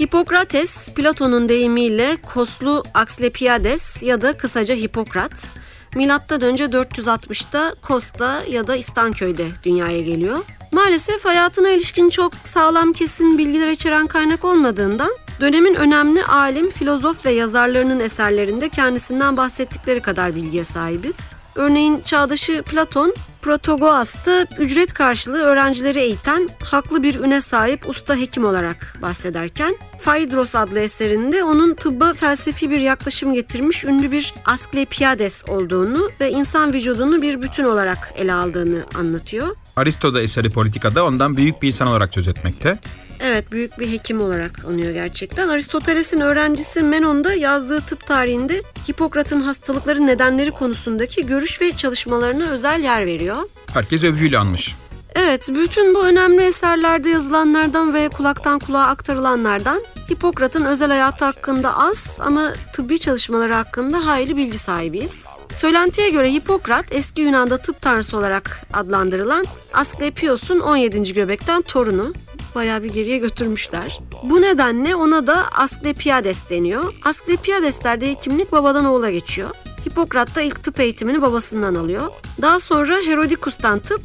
Hipokrates, 0.00 0.88
Platon'un 0.94 1.48
deyimiyle 1.48 2.16
Koslu 2.34 2.84
Asklepiades 2.94 4.02
ya 4.02 4.22
da 4.22 4.32
kısaca 4.32 4.74
Hipokrat, 4.74 5.48
milattan 5.94 6.40
önce 6.42 6.64
460'ta 6.64 7.74
Kos'ta 7.82 8.42
ya 8.50 8.66
da 8.66 8.76
İstanköy'de 8.76 9.46
dünyaya 9.64 10.00
geliyor. 10.00 10.38
Maalesef 10.72 11.24
hayatına 11.24 11.68
ilişkin 11.70 12.10
çok 12.10 12.32
sağlam 12.44 12.92
kesin 12.92 13.38
bilgiler 13.38 13.68
içeren 13.68 14.06
kaynak 14.06 14.44
olmadığından 14.44 15.10
dönemin 15.40 15.74
önemli 15.74 16.24
alim, 16.24 16.70
filozof 16.70 17.26
ve 17.26 17.30
yazarlarının 17.30 18.00
eserlerinde 18.00 18.68
kendisinden 18.68 19.36
bahsettikleri 19.36 20.00
kadar 20.00 20.34
bilgiye 20.34 20.64
sahibiz. 20.64 21.32
Örneğin 21.54 22.00
çağdaşı 22.04 22.62
Platon, 22.62 23.14
Protagoras,'ta 23.42 24.46
ücret 24.58 24.92
karşılığı 24.92 25.42
öğrencileri 25.42 25.98
eğiten 25.98 26.48
haklı 26.64 27.02
bir 27.02 27.20
üne 27.20 27.40
sahip 27.40 27.88
usta 27.88 28.16
hekim 28.16 28.44
olarak 28.44 28.98
bahsederken 29.02 29.76
Phaedros 30.00 30.54
adlı 30.54 30.80
eserinde 30.80 31.44
onun 31.44 31.74
tıbba 31.74 32.14
felsefi 32.14 32.70
bir 32.70 32.80
yaklaşım 32.80 33.34
getirmiş 33.34 33.84
ünlü 33.84 34.12
bir 34.12 34.34
Asklepiades 34.44 35.44
olduğunu 35.48 36.10
ve 36.20 36.30
insan 36.30 36.72
vücudunu 36.72 37.22
bir 37.22 37.42
bütün 37.42 37.64
olarak 37.64 38.12
ele 38.16 38.32
aldığını 38.32 38.84
anlatıyor. 38.94 39.56
Aristo 39.76 40.14
da 40.14 40.22
eseri 40.22 40.50
politikada 40.50 41.04
ondan 41.04 41.36
büyük 41.36 41.62
bir 41.62 41.68
insan 41.68 41.88
olarak 41.88 42.14
söz 42.14 42.28
etmekte. 42.28 42.78
Evet 43.20 43.52
büyük 43.52 43.78
bir 43.78 43.92
hekim 43.92 44.20
olarak 44.20 44.64
anıyor 44.64 44.92
gerçekten. 44.92 45.48
Aristoteles'in 45.48 46.20
öğrencisi 46.20 46.82
Menon 46.82 47.24
da 47.24 47.34
yazdığı 47.34 47.80
tıp 47.80 48.06
tarihinde 48.06 48.62
Hipokrat'ın 48.88 49.40
hastalıkların 49.40 50.06
nedenleri 50.06 50.50
konusundaki 50.50 51.26
görüş 51.26 51.60
ve 51.60 51.72
çalışmalarına 51.72 52.50
özel 52.50 52.82
yer 52.82 53.06
veriyor. 53.06 53.36
Herkes 53.72 54.04
övgüyle 54.04 54.38
anmış. 54.38 54.74
Evet, 55.18 55.48
bütün 55.48 55.94
bu 55.94 56.04
önemli 56.04 56.42
eserlerde 56.42 57.08
yazılanlardan 57.08 57.94
ve 57.94 58.08
kulaktan 58.08 58.58
kulağa 58.58 58.86
aktarılanlardan 58.86 59.82
Hipokrat'ın 60.10 60.64
özel 60.64 60.88
hayatı 60.88 61.24
hakkında 61.24 61.78
az 61.78 62.04
ama 62.18 62.52
tıbbi 62.72 62.98
çalışmaları 62.98 63.54
hakkında 63.54 64.06
hayli 64.06 64.36
bilgi 64.36 64.58
sahibiyiz. 64.58 65.26
Söylentiye 65.54 66.10
göre 66.10 66.32
Hipokrat 66.32 66.84
eski 66.90 67.22
Yunan'da 67.22 67.58
tıp 67.58 67.80
tanrısı 67.82 68.16
olarak 68.16 68.66
adlandırılan 68.72 69.46
Asklepios'un 69.74 70.60
17. 70.60 71.12
göbekten 71.12 71.62
torunu. 71.62 72.12
Bayağı 72.56 72.82
bir 72.82 72.92
geriye 72.92 73.18
götürmüşler. 73.18 73.98
Bu 74.22 74.42
nedenle 74.42 74.94
ona 74.94 75.26
da 75.26 75.44
Asklepiades 75.52 76.50
deniyor. 76.50 76.94
Asklepiades'lerde 77.04 78.10
hekimlik 78.10 78.52
babadan 78.52 78.84
oğula 78.84 79.10
geçiyor. 79.10 79.50
Hipokrat 79.86 80.34
da 80.34 80.42
ilk 80.42 80.64
tıp 80.64 80.80
eğitimini 80.80 81.22
babasından 81.22 81.74
alıyor. 81.74 82.02
Daha 82.42 82.60
sonra 82.60 82.96
Herodikus'tan 83.06 83.78
tıp, 83.78 84.00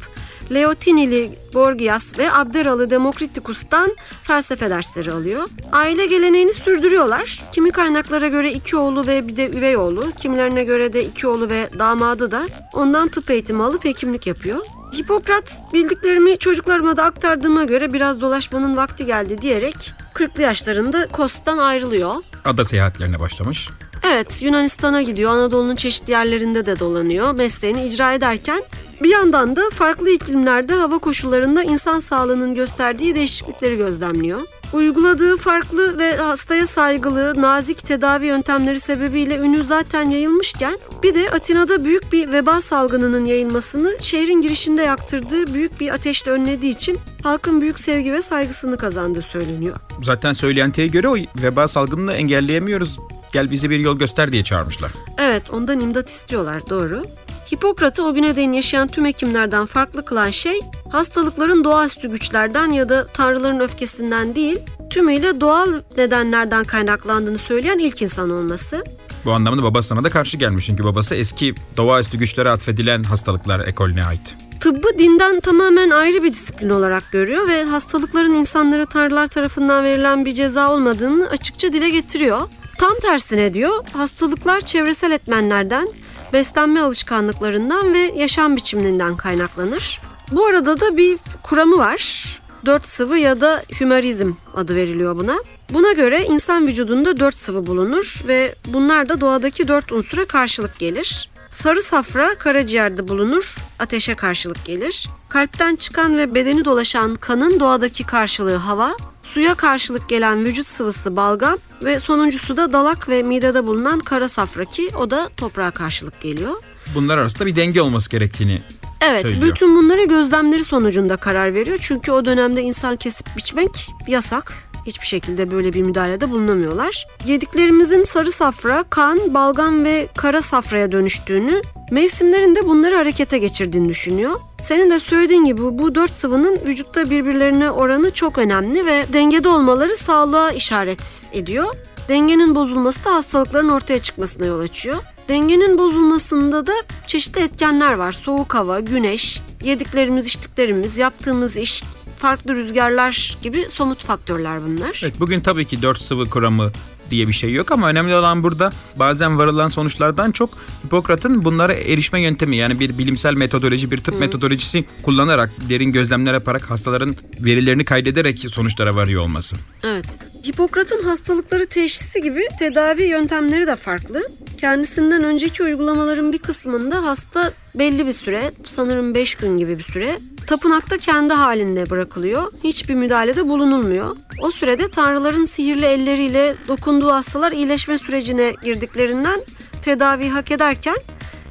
Leotinili 0.54 1.30
Gorgias 1.52 2.18
ve 2.18 2.32
Abderalı 2.32 2.90
Demokritikos'tan 2.90 3.96
felsefe 4.22 4.70
dersleri 4.70 5.12
alıyor. 5.12 5.48
Aile 5.72 6.06
geleneğini 6.06 6.52
sürdürüyorlar. 6.52 7.42
Kimi 7.52 7.70
kaynaklara 7.70 8.28
göre 8.28 8.52
iki 8.52 8.76
oğlu 8.76 9.06
ve 9.06 9.28
bir 9.28 9.36
de 9.36 9.50
üvey 9.50 9.76
oğlu, 9.76 10.12
kimilerine 10.18 10.64
göre 10.64 10.92
de 10.92 11.04
iki 11.04 11.26
oğlu 11.26 11.50
ve 11.50 11.68
damadı 11.78 12.30
da 12.30 12.46
ondan 12.72 13.08
tıp 13.08 13.30
eğitimi 13.30 13.62
alıp 13.62 13.84
hekimlik 13.84 14.26
yapıyor. 14.26 14.66
Hipokrat 14.94 15.62
bildiklerimi 15.72 16.38
çocuklarıma 16.38 16.96
da 16.96 17.04
aktardığıma 17.04 17.64
göre 17.64 17.92
biraz 17.92 18.20
dolaşmanın 18.20 18.76
vakti 18.76 19.06
geldi 19.06 19.42
diyerek 19.42 19.94
40'lı 20.14 20.42
yaşlarında 20.42 21.06
Kos'tan 21.08 21.58
ayrılıyor. 21.58 22.14
Ada 22.44 22.64
seyahatlerine 22.64 23.20
başlamış. 23.20 23.68
Evet 24.02 24.42
Yunanistan'a 24.42 25.02
gidiyor. 25.02 25.30
Anadolu'nun 25.30 25.76
çeşitli 25.76 26.10
yerlerinde 26.10 26.66
de 26.66 26.78
dolanıyor. 26.78 27.32
Mesleğini 27.32 27.86
icra 27.86 28.12
ederken 28.12 28.62
bir 29.02 29.08
yandan 29.08 29.56
da 29.56 29.70
farklı 29.70 30.10
iklimlerde 30.10 30.74
hava 30.74 30.98
koşullarında 30.98 31.62
insan 31.62 31.98
sağlığının 31.98 32.54
gösterdiği 32.54 33.14
değişiklikleri 33.14 33.76
gözlemliyor. 33.76 34.40
Uyguladığı 34.72 35.36
farklı 35.36 35.98
ve 35.98 36.16
hastaya 36.16 36.66
saygılı, 36.66 37.42
nazik 37.42 37.86
tedavi 37.86 38.26
yöntemleri 38.26 38.80
sebebiyle 38.80 39.36
ünü 39.36 39.64
zaten 39.64 40.10
yayılmışken 40.10 40.78
bir 41.02 41.14
de 41.14 41.30
Atina'da 41.30 41.84
büyük 41.84 42.12
bir 42.12 42.32
veba 42.32 42.60
salgınının 42.60 43.24
yayılmasını 43.24 43.96
şehrin 44.00 44.42
girişinde 44.42 44.82
yaktırdığı 44.82 45.54
büyük 45.54 45.80
bir 45.80 45.94
ateşle 45.94 46.30
önlediği 46.30 46.74
için 46.74 46.98
halkın 47.22 47.60
büyük 47.60 47.78
sevgi 47.78 48.12
ve 48.12 48.22
saygısını 48.22 48.76
kazandığı 48.76 49.22
söyleniyor. 49.22 49.76
Zaten 50.02 50.32
söylentiye 50.32 50.86
göre 50.86 51.08
o 51.08 51.16
veba 51.42 51.68
salgınını 51.68 52.12
engelleyemiyoruz. 52.12 52.98
Gel 53.32 53.50
bize 53.50 53.70
bir 53.70 53.78
yol 53.78 53.98
göster 53.98 54.32
diye 54.32 54.44
çağırmışlar. 54.44 54.90
Evet, 55.18 55.50
ondan 55.50 55.80
imdat 55.80 56.08
istiyorlar, 56.08 56.62
doğru. 56.70 57.04
Hipokrat'ı 57.52 58.04
o 58.04 58.14
güne 58.14 58.36
değin 58.36 58.52
yaşayan 58.52 58.88
tüm 58.88 59.04
hekimlerden 59.04 59.66
farklı 59.66 60.04
kılan 60.04 60.30
şey, 60.30 60.60
hastalıkların 60.90 61.64
doğaüstü 61.64 62.10
güçlerden 62.10 62.70
ya 62.70 62.88
da 62.88 63.06
tanrıların 63.06 63.60
öfkesinden 63.60 64.34
değil, 64.34 64.58
tümüyle 64.90 65.40
doğal 65.40 65.68
nedenlerden 65.96 66.64
kaynaklandığını 66.64 67.38
söyleyen 67.38 67.78
ilk 67.78 68.02
insan 68.02 68.30
olması. 68.30 68.84
Bu 69.24 69.32
anlamda 69.32 69.62
babasına 69.62 70.04
da 70.04 70.10
karşı 70.10 70.36
gelmiş 70.36 70.66
çünkü 70.66 70.84
babası 70.84 71.14
eski 71.14 71.54
doğaüstü 71.76 72.18
güçlere 72.18 72.50
atfedilen 72.50 73.02
hastalıklar 73.02 73.60
ekolüne 73.60 74.04
ait. 74.04 74.34
Tıbbı 74.60 74.98
dinden 74.98 75.40
tamamen 75.40 75.90
ayrı 75.90 76.22
bir 76.22 76.32
disiplin 76.32 76.70
olarak 76.70 77.10
görüyor 77.12 77.48
ve 77.48 77.64
hastalıkların 77.64 78.34
insanlara 78.34 78.86
tanrılar 78.86 79.26
tarafından 79.26 79.84
verilen 79.84 80.24
bir 80.24 80.32
ceza 80.32 80.72
olmadığını 80.72 81.28
açıkça 81.28 81.72
dile 81.72 81.90
getiriyor. 81.90 82.40
Tam 82.78 82.98
tersine 83.02 83.54
diyor, 83.54 83.84
hastalıklar 83.92 84.60
çevresel 84.60 85.10
etmenlerden, 85.10 85.88
beslenme 86.32 86.80
alışkanlıklarından 86.80 87.94
ve 87.94 87.98
yaşam 87.98 88.56
biçiminden 88.56 89.16
kaynaklanır. 89.16 90.00
Bu 90.32 90.46
arada 90.46 90.80
da 90.80 90.96
bir 90.96 91.18
kuramı 91.42 91.78
var. 91.78 92.24
Dört 92.66 92.86
sıvı 92.86 93.18
ya 93.18 93.40
da 93.40 93.62
hümerizm 93.80 94.32
adı 94.54 94.76
veriliyor 94.76 95.16
buna. 95.16 95.36
Buna 95.70 95.92
göre 95.92 96.24
insan 96.24 96.66
vücudunda 96.66 97.20
dört 97.20 97.36
sıvı 97.36 97.66
bulunur 97.66 98.20
ve 98.28 98.54
bunlar 98.66 99.08
da 99.08 99.20
doğadaki 99.20 99.68
dört 99.68 99.92
unsura 99.92 100.24
karşılık 100.24 100.78
gelir. 100.78 101.28
Sarı 101.50 101.82
safra 101.82 102.34
karaciğerde 102.34 103.08
bulunur, 103.08 103.56
ateşe 103.78 104.14
karşılık 104.14 104.64
gelir. 104.64 105.08
Kalpten 105.28 105.76
çıkan 105.76 106.18
ve 106.18 106.34
bedeni 106.34 106.64
dolaşan 106.64 107.14
kanın 107.14 107.60
doğadaki 107.60 108.06
karşılığı 108.06 108.56
hava, 108.56 108.96
suya 109.34 109.54
karşılık 109.54 110.08
gelen 110.08 110.44
vücut 110.44 110.66
sıvısı 110.66 111.16
balgam 111.16 111.58
ve 111.84 111.98
sonuncusu 111.98 112.56
da 112.56 112.72
dalak 112.72 113.08
ve 113.08 113.22
midede 113.22 113.66
bulunan 113.66 113.98
kara 114.00 114.28
safra 114.28 114.64
ki 114.64 114.90
o 114.96 115.10
da 115.10 115.30
toprağa 115.36 115.70
karşılık 115.70 116.20
geliyor. 116.20 116.54
Bunlar 116.94 117.18
arasında 117.18 117.46
bir 117.46 117.56
denge 117.56 117.82
olması 117.82 118.10
gerektiğini 118.10 118.62
Evet, 119.00 119.22
söylüyor. 119.22 119.42
bütün 119.54 119.76
bunları 119.76 120.04
gözlemleri 120.04 120.64
sonucunda 120.64 121.16
karar 121.16 121.54
veriyor. 121.54 121.78
Çünkü 121.80 122.12
o 122.12 122.24
dönemde 122.24 122.62
insan 122.62 122.96
kesip 122.96 123.26
biçmek 123.36 123.90
yasak. 124.06 124.52
Hiçbir 124.86 125.06
şekilde 125.06 125.50
böyle 125.50 125.72
bir 125.72 125.82
müdahalede 125.82 126.30
bulunamıyorlar. 126.30 127.06
Yediklerimizin 127.26 128.02
sarı 128.02 128.32
safra, 128.32 128.84
kan, 128.90 129.34
balgam 129.34 129.84
ve 129.84 130.08
kara 130.16 130.42
safraya 130.42 130.92
dönüştüğünü, 130.92 131.62
mevsimlerinde 131.90 132.66
bunları 132.66 132.96
harekete 132.96 133.38
geçirdiğini 133.38 133.88
düşünüyor. 133.88 134.40
Senin 134.62 134.90
de 134.90 134.98
söylediğin 134.98 135.44
gibi 135.44 135.62
bu 135.62 135.94
dört 135.94 136.12
sıvının 136.12 136.58
vücutta 136.66 137.10
birbirlerine 137.10 137.70
oranı 137.70 138.10
çok 138.10 138.38
önemli 138.38 138.86
ve 138.86 139.04
dengede 139.12 139.48
olmaları 139.48 139.96
sağlığa 139.96 140.50
işaret 140.50 141.28
ediyor. 141.32 141.74
Dengenin 142.08 142.54
bozulması 142.54 143.04
da 143.04 143.14
hastalıkların 143.14 143.68
ortaya 143.68 143.98
çıkmasına 143.98 144.46
yol 144.46 144.60
açıyor. 144.60 144.96
Dengenin 145.28 145.78
bozulmasında 145.78 146.66
da 146.66 146.72
çeşitli 147.06 147.40
etkenler 147.40 147.92
var. 147.92 148.12
Soğuk 148.12 148.54
hava, 148.54 148.80
güneş, 148.80 149.40
yediklerimiz, 149.64 150.26
içtiklerimiz, 150.26 150.98
yaptığımız 150.98 151.56
iş, 151.56 151.82
farklı 152.22 152.56
rüzgarlar 152.56 153.38
gibi 153.42 153.68
somut 153.68 154.04
faktörler 154.04 154.64
bunlar. 154.64 155.00
Evet 155.02 155.14
bugün 155.20 155.40
tabii 155.40 155.64
ki 155.64 155.82
dört 155.82 155.98
sıvı 155.98 156.30
kuramı 156.30 156.70
diye 157.10 157.28
bir 157.28 157.32
şey 157.32 157.52
yok 157.52 157.72
ama 157.72 157.88
önemli 157.88 158.14
olan 158.14 158.42
burada 158.42 158.72
bazen 158.96 159.38
varılan 159.38 159.68
sonuçlardan 159.68 160.32
çok 160.32 160.50
Hipokrat'ın 160.84 161.44
bunlara 161.44 161.72
erişme 161.72 162.22
yöntemi 162.22 162.56
yani 162.56 162.80
bir 162.80 162.98
bilimsel 162.98 163.34
metodoloji, 163.34 163.90
bir 163.90 163.98
tıp 163.98 164.20
metodolojisi 164.20 164.84
kullanarak 165.02 165.50
derin 165.68 165.92
gözlemler 165.92 166.34
yaparak 166.34 166.70
hastaların 166.70 167.16
verilerini 167.40 167.84
kaydederek 167.84 168.38
sonuçlara 168.38 168.94
varıyor 168.94 169.22
olması. 169.22 169.56
Evet. 169.82 170.06
Hipokrat'ın 170.46 171.02
hastalıkları 171.02 171.66
teşhisi 171.66 172.22
gibi 172.22 172.42
tedavi 172.58 173.02
yöntemleri 173.02 173.66
de 173.66 173.76
farklı. 173.76 174.22
Kendisinden 174.58 175.24
önceki 175.24 175.62
uygulamaların 175.62 176.32
bir 176.32 176.38
kısmında 176.38 177.04
hasta 177.04 177.52
belli 177.74 178.06
bir 178.06 178.12
süre, 178.12 178.52
sanırım 178.64 179.14
5 179.14 179.34
gün 179.34 179.58
gibi 179.58 179.78
bir 179.78 179.82
süre, 179.82 180.18
tapınakta 180.46 180.98
kendi 180.98 181.34
halinde 181.34 181.90
bırakılıyor. 181.90 182.52
Hiçbir 182.64 182.94
müdahalede 182.94 183.48
bulunulmuyor. 183.48 184.16
O 184.40 184.50
sürede 184.50 184.88
tanrıların 184.88 185.44
sihirli 185.44 185.84
elleriyle 185.84 186.54
dokunduğu 186.68 187.12
hastalar 187.12 187.52
iyileşme 187.52 187.98
sürecine 187.98 188.52
girdiklerinden 188.64 189.40
tedavi 189.82 190.28
hak 190.28 190.50
ederken 190.50 190.96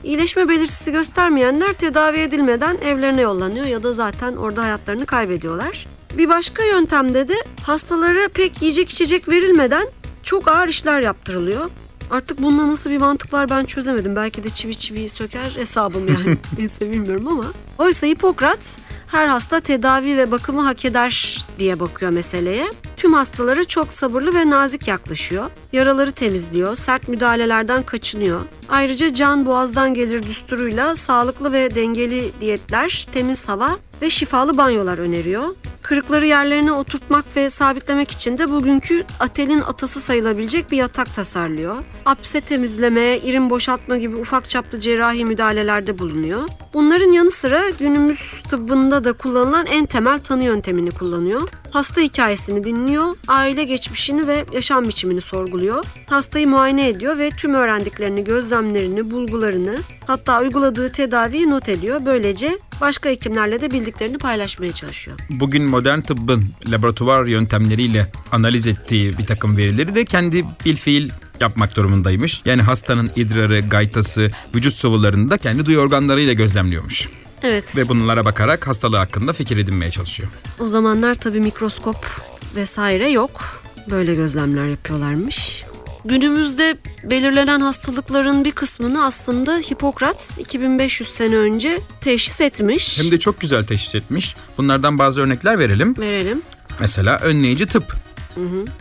iyileşme 0.04 0.49
belirtisi 0.49 0.91
göstermeyenler 0.91 1.73
tedavi 1.73 2.17
edilmeden 2.17 2.77
evlerine 2.86 3.21
yollanıyor 3.21 3.65
ya 3.65 3.84
da 3.84 3.93
zaten 3.93 4.36
orada 4.36 4.63
hayatlarını 4.63 5.06
kaybediyorlar. 5.06 5.86
Bir 6.17 6.30
başka 6.30 6.63
yöntemde 6.63 7.28
de 7.28 7.36
hastalara 7.63 8.28
pek 8.28 8.62
yiyecek 8.62 8.89
içecek 8.89 9.30
verilmeden 9.30 9.88
çok 10.24 10.47
ağır 10.47 10.67
işler 10.67 11.02
yaptırılıyor. 11.02 11.69
Artık 12.12 12.41
bunda 12.41 12.67
nasıl 12.67 12.89
bir 12.89 12.97
mantık 12.97 13.34
var 13.34 13.50
ben 13.50 13.65
çözemedim. 13.65 14.15
Belki 14.15 14.43
de 14.43 14.50
çivi 14.50 14.76
çivi 14.76 15.10
söker 15.10 15.52
hesabım 15.56 16.08
yani. 16.08 16.38
Neyse 16.58 16.91
bilmiyorum 16.91 17.28
ama. 17.28 17.45
Oysa 17.78 18.08
Hipokrat 18.08 18.78
Her 19.08 19.28
hasta 19.28 19.60
tedavi 19.60 20.17
ve 20.17 20.32
bakımı 20.32 20.62
hak 20.62 20.86
eder 20.86 21.45
diye 21.60 21.80
bakıyor 21.80 22.12
meseleye. 22.12 22.65
Tüm 22.97 23.13
hastalara 23.13 23.63
çok 23.63 23.93
sabırlı 23.93 24.34
ve 24.36 24.50
nazik 24.50 24.88
yaklaşıyor. 24.88 25.45
Yaraları 25.74 26.12
temizliyor, 26.12 26.76
sert 26.76 27.08
müdahalelerden 27.08 27.84
kaçınıyor. 27.84 28.41
Ayrıca 28.69 29.13
can 29.13 29.45
boğazdan 29.45 29.93
gelir 29.93 30.24
düsturuyla 30.24 30.95
sağlıklı 30.95 31.54
ve 31.54 31.76
dengeli 31.76 32.32
diyetler, 32.41 33.08
temiz 33.13 33.50
hava 33.50 33.78
ve 34.02 34.10
şifalı 34.10 34.58
banyolar 34.58 34.98
öneriyor. 34.98 35.44
Kırıkları 35.82 36.28
yerlerine 36.28 36.72
oturtmak 36.72 37.26
ve 37.36 37.50
sabitlemek 37.50 38.12
için 38.12 38.38
de 38.38 38.52
bugünkü 38.52 39.06
atelin 39.20 39.60
atası 39.60 40.02
sayılabilecek 40.02 40.72
bir 40.72 40.78
yatak 40.78 41.16
tasarlıyor. 41.16 41.76
Apse 42.06 42.42
temizleme, 42.42 43.18
irin 43.18 43.50
boşaltma 43.50 43.98
gibi 43.98 44.16
ufak 44.16 44.50
çaplı 44.50 44.80
cerrahi 44.80 45.26
müdahalelerde 45.26 46.00
bulunuyor. 46.00 46.44
Bunların 46.74 47.10
yanı 47.10 47.32
sıra 47.32 47.70
günümüz 47.70 48.42
tıbbında 48.50 49.04
da 49.04 49.14
kullanılan 49.14 49.66
en 49.66 49.86
temel 49.86 50.20
tanı 50.20 50.44
yöntemini 50.44 50.92
kullanıyor. 50.92 51.50
Hasta 51.72 52.02
hikayesini 52.02 52.64
dinliyor, 52.64 53.16
aile 53.28 53.64
geçmişini 53.64 54.28
ve 54.28 54.46
yaşam 54.54 54.88
biçimini 54.88 55.22
sorguluyor. 55.22 55.86
Hastayı 56.10 56.48
muayene 56.48 56.88
ediyor 56.88 57.18
ve 57.18 57.30
tüm 57.30 57.54
öğrendiklerini, 57.54 58.24
gözlemlerini, 58.24 59.12
bulgularını, 59.12 59.78
hatta 60.08 60.42
uyguladığı 60.42 60.92
tedaviyi 60.92 61.50
not 61.50 61.70
ediyor. 61.70 62.02
Böylece 62.06 62.58
başka 62.82 63.10
hekimlerle 63.10 63.62
de 63.62 63.72
bildiklerini 63.91 64.17
paylaşmaya 64.17 64.71
çalışıyor. 64.71 65.17
Bugün 65.30 65.63
modern 65.63 66.01
tıbbın 66.01 66.45
laboratuvar 66.67 67.25
yöntemleriyle 67.25 68.12
analiz 68.32 68.67
ettiği 68.67 69.17
bir 69.17 69.25
takım 69.25 69.58
verileri 69.58 69.95
de 69.95 70.06
kendi 70.06 70.45
bilfiil 70.65 71.10
yapmak 71.39 71.75
durumundaymış. 71.75 72.41
Yani 72.45 72.62
hastanın 72.62 73.12
idrarı, 73.15 73.60
gaytası, 73.60 74.32
vücut 74.56 74.73
sıvılarını 74.75 75.30
da 75.30 75.38
kendi 75.38 75.65
duyu 75.65 75.80
organlarıyla 75.80 76.34
gözlemliyormuş. 76.34 77.10
Evet. 77.43 77.77
Ve 77.77 77.89
bunlara 77.89 78.25
bakarak 78.25 78.67
hastalığı 78.67 78.97
hakkında 78.97 79.34
fikir 79.34 79.58
edinmeye 79.58 79.91
çalışıyor. 79.91 80.30
O 80.60 80.67
zamanlar 80.67 81.15
tabii 81.15 81.39
mikroskop 81.39 82.21
vesaire 82.56 83.10
yok. 83.10 83.63
Böyle 83.89 84.15
gözlemler 84.15 84.65
yapıyorlarmış. 84.65 85.63
Günümüzde 86.06 86.78
belirlenen 87.04 87.60
hastalıkların 87.60 88.46
bir 88.46 88.52
kısmını 88.52 89.06
aslında 89.06 89.58
Hipokrat 89.58 90.30
2500 90.40 91.10
sene 91.10 91.36
önce 91.36 91.80
teşhis 92.02 92.42
etmiş. 92.42 93.00
Hem 93.00 93.12
de 93.12 93.20
çok 93.20 93.42
güzel 93.42 93.64
teşhis 93.64 93.96
etmiş. 93.96 94.36
Bunlardan 94.58 95.00
bazı 95.00 95.22
örnekler 95.22 95.60
verelim. 95.60 95.98
Verelim. 95.98 96.42
Mesela 96.80 97.20
önleyici 97.20 97.66
tıp. 97.66 97.96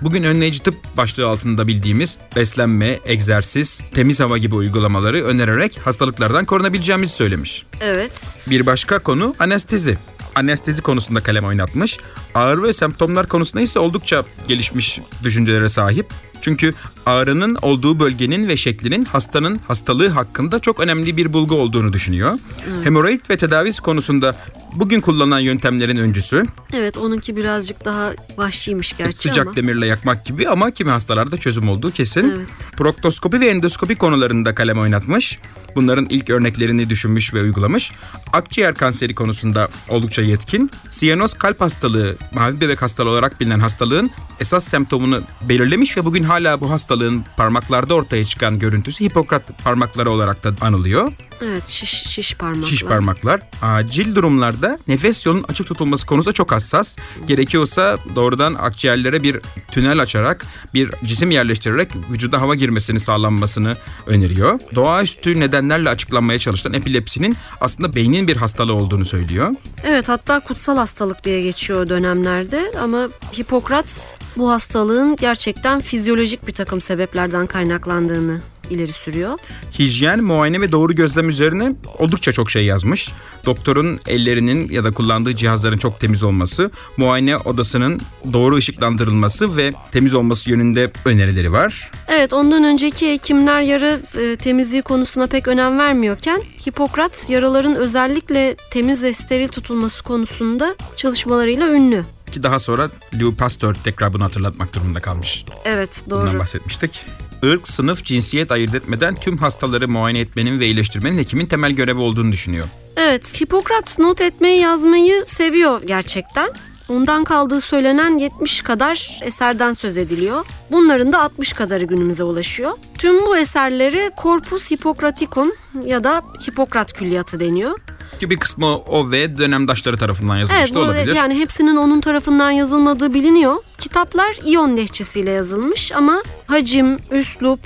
Bugün 0.01 0.23
önleyici 0.23 0.63
tıp 0.63 0.75
başlığı 0.97 1.29
altında 1.29 1.67
bildiğimiz 1.67 2.19
beslenme, 2.37 2.99
egzersiz, 3.05 3.81
temiz 3.95 4.21
hava 4.21 4.39
gibi 4.39 4.55
uygulamaları 4.55 5.25
önererek 5.25 5.79
hastalıklardan 5.85 6.45
korunabileceğimizi 6.45 7.13
söylemiş. 7.13 7.67
Evet. 7.81 8.37
Bir 8.47 8.67
başka 8.67 8.99
konu 8.99 9.35
anestezi. 9.39 9.99
Anestezi 10.35 10.83
konusunda 10.83 11.23
kalem 11.23 11.45
oynatmış. 11.45 11.99
Ağrı 12.35 12.63
ve 12.63 12.73
semptomlar 12.73 13.29
konusunda 13.29 13.61
ise 13.61 13.79
oldukça 13.79 14.25
gelişmiş 14.49 15.01
düşüncelere 15.25 15.69
sahip. 15.69 16.07
Çünkü 16.40 16.74
ağrının 17.07 17.55
olduğu 17.62 18.00
bölgenin 18.00 18.48
ve 18.48 18.57
şeklinin 18.57 19.05
hastanın 19.05 19.59
hastalığı 19.68 20.09
hakkında 20.09 20.59
çok 20.59 20.81
önemli 20.81 21.16
bir 21.16 21.33
bulgu 21.33 21.55
olduğunu 21.55 21.92
düşünüyor. 21.92 22.38
Hemoroid 22.85 23.20
ve 23.31 23.37
tedavisi 23.37 23.83
konusunda 23.83 24.37
bugün 24.74 25.00
kullanılan 25.00 25.38
yöntemlerin 25.38 25.96
öncüsü. 25.96 26.46
Evet 26.72 26.98
onunki 26.98 27.37
birazcık 27.37 27.85
daha 27.85 28.12
vahşiymiş 28.37 28.96
gerçi 28.96 29.18
Sıcak 29.18 29.46
ama. 29.46 29.57
demirle 29.57 29.87
yakmak 29.87 30.24
gibi 30.24 30.48
ama 30.48 30.70
kimi 30.70 30.90
hastalarda 30.90 31.38
çözüm 31.38 31.68
olduğu 31.68 31.90
kesin. 31.90 32.33
Evet. 32.37 32.46
Proktoskopi 32.76 33.40
ve 33.40 33.48
endoskopi 33.48 33.94
konularında 33.94 34.55
kalem 34.55 34.79
oynatmış. 34.79 35.38
Bunların 35.76 36.07
ilk 36.11 36.31
örneklerini 36.31 36.90
düşünmüş 36.90 37.35
ve 37.35 37.42
uygulamış. 37.42 37.92
Akciğer 38.33 38.74
kanseri 38.74 39.14
konusunda 39.14 39.68
oldukça 39.88 40.22
yetkin. 40.22 40.70
Siyanoz 40.90 41.35
kalp 41.35 41.61
hastalığı, 41.61 42.16
mavi 42.35 42.61
bebek 42.61 42.83
hastalığı 42.83 43.11
olarak 43.11 43.40
bilinen 43.40 43.61
hastalığın 43.61 44.11
esas 44.40 44.68
semptomunu 44.68 45.22
belirlemiş 45.48 45.96
ve 45.96 46.05
bugün 46.05 46.24
hala 46.31 46.61
bu 46.61 46.71
hastalığın 46.71 47.25
parmaklarda 47.37 47.95
ortaya 47.95 48.25
çıkan 48.25 48.59
görüntüsü 48.59 49.05
Hipokrat 49.05 49.43
parmakları 49.64 50.11
olarak 50.11 50.45
da 50.45 50.53
anılıyor. 50.61 51.12
Evet 51.42 51.68
şiş, 51.68 51.90
şiş 51.90 52.35
parmaklar. 52.35 52.68
Şiş 52.68 52.85
parmaklar. 52.85 53.40
Acil 53.62 54.14
durumlarda 54.14 54.79
nefes 54.88 55.26
yolunun 55.26 55.44
açık 55.48 55.66
tutulması 55.66 56.07
konusunda 56.07 56.33
çok 56.33 56.53
hassas. 56.53 56.96
Gerekiyorsa 57.26 57.98
doğrudan 58.16 58.55
akciğerlere 58.55 59.22
bir 59.22 59.40
tünel 59.70 60.00
açarak 60.03 60.46
bir 60.74 60.90
cisim 61.05 61.31
yerleştirerek 61.31 61.90
vücuda 62.11 62.40
hava 62.40 62.55
girmesini 62.55 63.00
sağlanmasını 63.00 63.76
öneriyor. 64.07 64.61
Doğaüstü 64.74 65.40
nedenlerle 65.40 65.88
açıklanmaya 65.88 66.38
çalışılan 66.38 66.74
epilepsinin 66.74 67.37
aslında 67.61 67.94
beynin 67.94 68.29
bir 68.29 68.37
hastalığı 68.37 68.74
olduğunu 68.74 69.05
söylüyor. 69.05 69.50
Evet 69.85 70.09
hatta 70.09 70.40
kutsal 70.40 70.76
hastalık 70.76 71.24
diye 71.24 71.42
geçiyor 71.42 71.88
dönemlerde 71.88 72.72
ama 72.83 73.09
Hipokrat 73.38 74.18
bu 74.37 74.50
hastalığın 74.50 75.16
gerçekten 75.16 75.81
fizyolojik 75.81 76.46
bir 76.46 76.53
takım 76.53 76.81
sebeplerden 76.81 77.46
kaynaklandığını 77.46 78.40
ileri 78.71 78.93
sürüyor. 78.93 79.39
Hijyen, 79.79 80.25
muayene 80.25 80.61
ve 80.61 80.73
doğru 80.73 80.95
gözlem 80.95 81.29
üzerine 81.29 81.73
oldukça 81.99 82.33
çok 82.33 82.51
şey 82.51 82.65
yazmış. 82.65 83.13
Doktorun 83.47 84.01
ellerinin 84.07 84.69
ya 84.69 84.85
da 84.85 84.91
kullandığı 84.91 85.35
cihazların 85.37 85.79
çok 85.79 86.01
temiz 86.01 86.23
olması, 86.23 86.71
muayene 86.97 87.37
odasının 87.37 88.01
doğru 88.33 88.55
ışıklandırılması 88.55 89.57
ve 89.57 89.73
temiz 89.93 90.15
olması 90.15 90.51
yönünde 90.51 90.91
önerileri 91.05 91.53
var. 91.53 91.91
Evet 92.09 92.33
ondan 92.33 92.65
önceki 92.65 93.13
hekimler 93.13 93.61
yara 93.61 93.99
e, 94.19 94.37
temizliği 94.37 94.83
konusuna 94.83 95.27
pek 95.27 95.49
önem 95.49 95.79
vermiyorken 95.79 96.43
Hipokrat 96.69 97.31
yaraların 97.31 97.75
özellikle 97.75 98.57
temiz 98.71 99.03
ve 99.03 99.13
steril 99.13 99.49
tutulması 99.49 100.03
konusunda 100.03 100.77
çalışmalarıyla 100.97 101.69
ünlü. 101.69 102.05
Ki 102.33 102.43
daha 102.43 102.59
sonra 102.59 102.91
Louis 103.21 103.37
Pasteur 103.37 103.75
tekrar 103.75 104.13
bunu 104.13 104.25
hatırlatmak 104.25 104.75
durumunda 104.75 105.01
kalmış. 105.01 105.45
Evet 105.65 106.03
Bundan 106.07 106.27
doğru. 106.33 106.39
bahsetmiştik. 106.39 107.07
Irk, 107.42 107.68
sınıf, 107.68 108.05
cinsiyet 108.05 108.53
ayırt 108.53 108.74
etmeden 108.74 109.14
tüm 109.14 109.38
hastaları 109.38 109.88
muayene 109.88 110.20
etmenin 110.20 110.61
ve 110.61 110.66
iyileştirmenin 110.66 111.18
hekimin 111.18 111.47
temel 111.47 111.72
görevi 111.72 112.01
olduğunu 112.01 112.32
düşünüyor. 112.32 112.66
Evet 112.97 113.41
Hipokrat 113.41 113.99
not 113.99 114.20
etmeyi 114.20 114.61
yazmayı 114.61 115.24
seviyor 115.26 115.82
gerçekten. 115.86 116.49
Ondan 116.88 117.24
kaldığı 117.24 117.61
söylenen 117.61 118.18
70 118.18 118.61
kadar 118.61 119.18
eserden 119.22 119.72
söz 119.72 119.97
ediliyor. 119.97 120.47
Bunların 120.70 121.12
da 121.12 121.22
60 121.22 121.53
kadarı 121.53 121.84
günümüze 121.84 122.22
ulaşıyor. 122.24 122.72
Tüm 122.99 123.26
bu 123.26 123.36
eserleri 123.36 124.11
Corpus 124.22 124.70
Hippocraticum 124.70 125.53
ya 125.86 126.05
da 126.05 126.22
Hipokrat 126.49 126.93
Külliyatı 126.93 127.41
deniyor. 127.41 127.78
Ki 128.21 128.31
bir 128.31 128.37
kısmı 128.37 128.77
o 128.77 129.11
ve 129.11 129.37
dönemdaşları 129.37 129.97
tarafından 129.97 130.37
yazılmış 130.37 130.61
Evet 130.61 130.75
da 130.75 130.79
olabilir. 130.79 131.14
yani 131.14 131.39
hepsinin 131.39 131.77
onun 131.77 132.01
tarafından 132.01 132.51
yazılmadığı 132.51 133.14
biliniyor. 133.14 133.57
Kitaplar 133.79 134.37
İyon 134.45 134.77
lehçesiyle 134.77 135.31
yazılmış 135.31 135.93
ama 135.93 136.23
hacim, 136.47 136.99
üslup, 137.11 137.61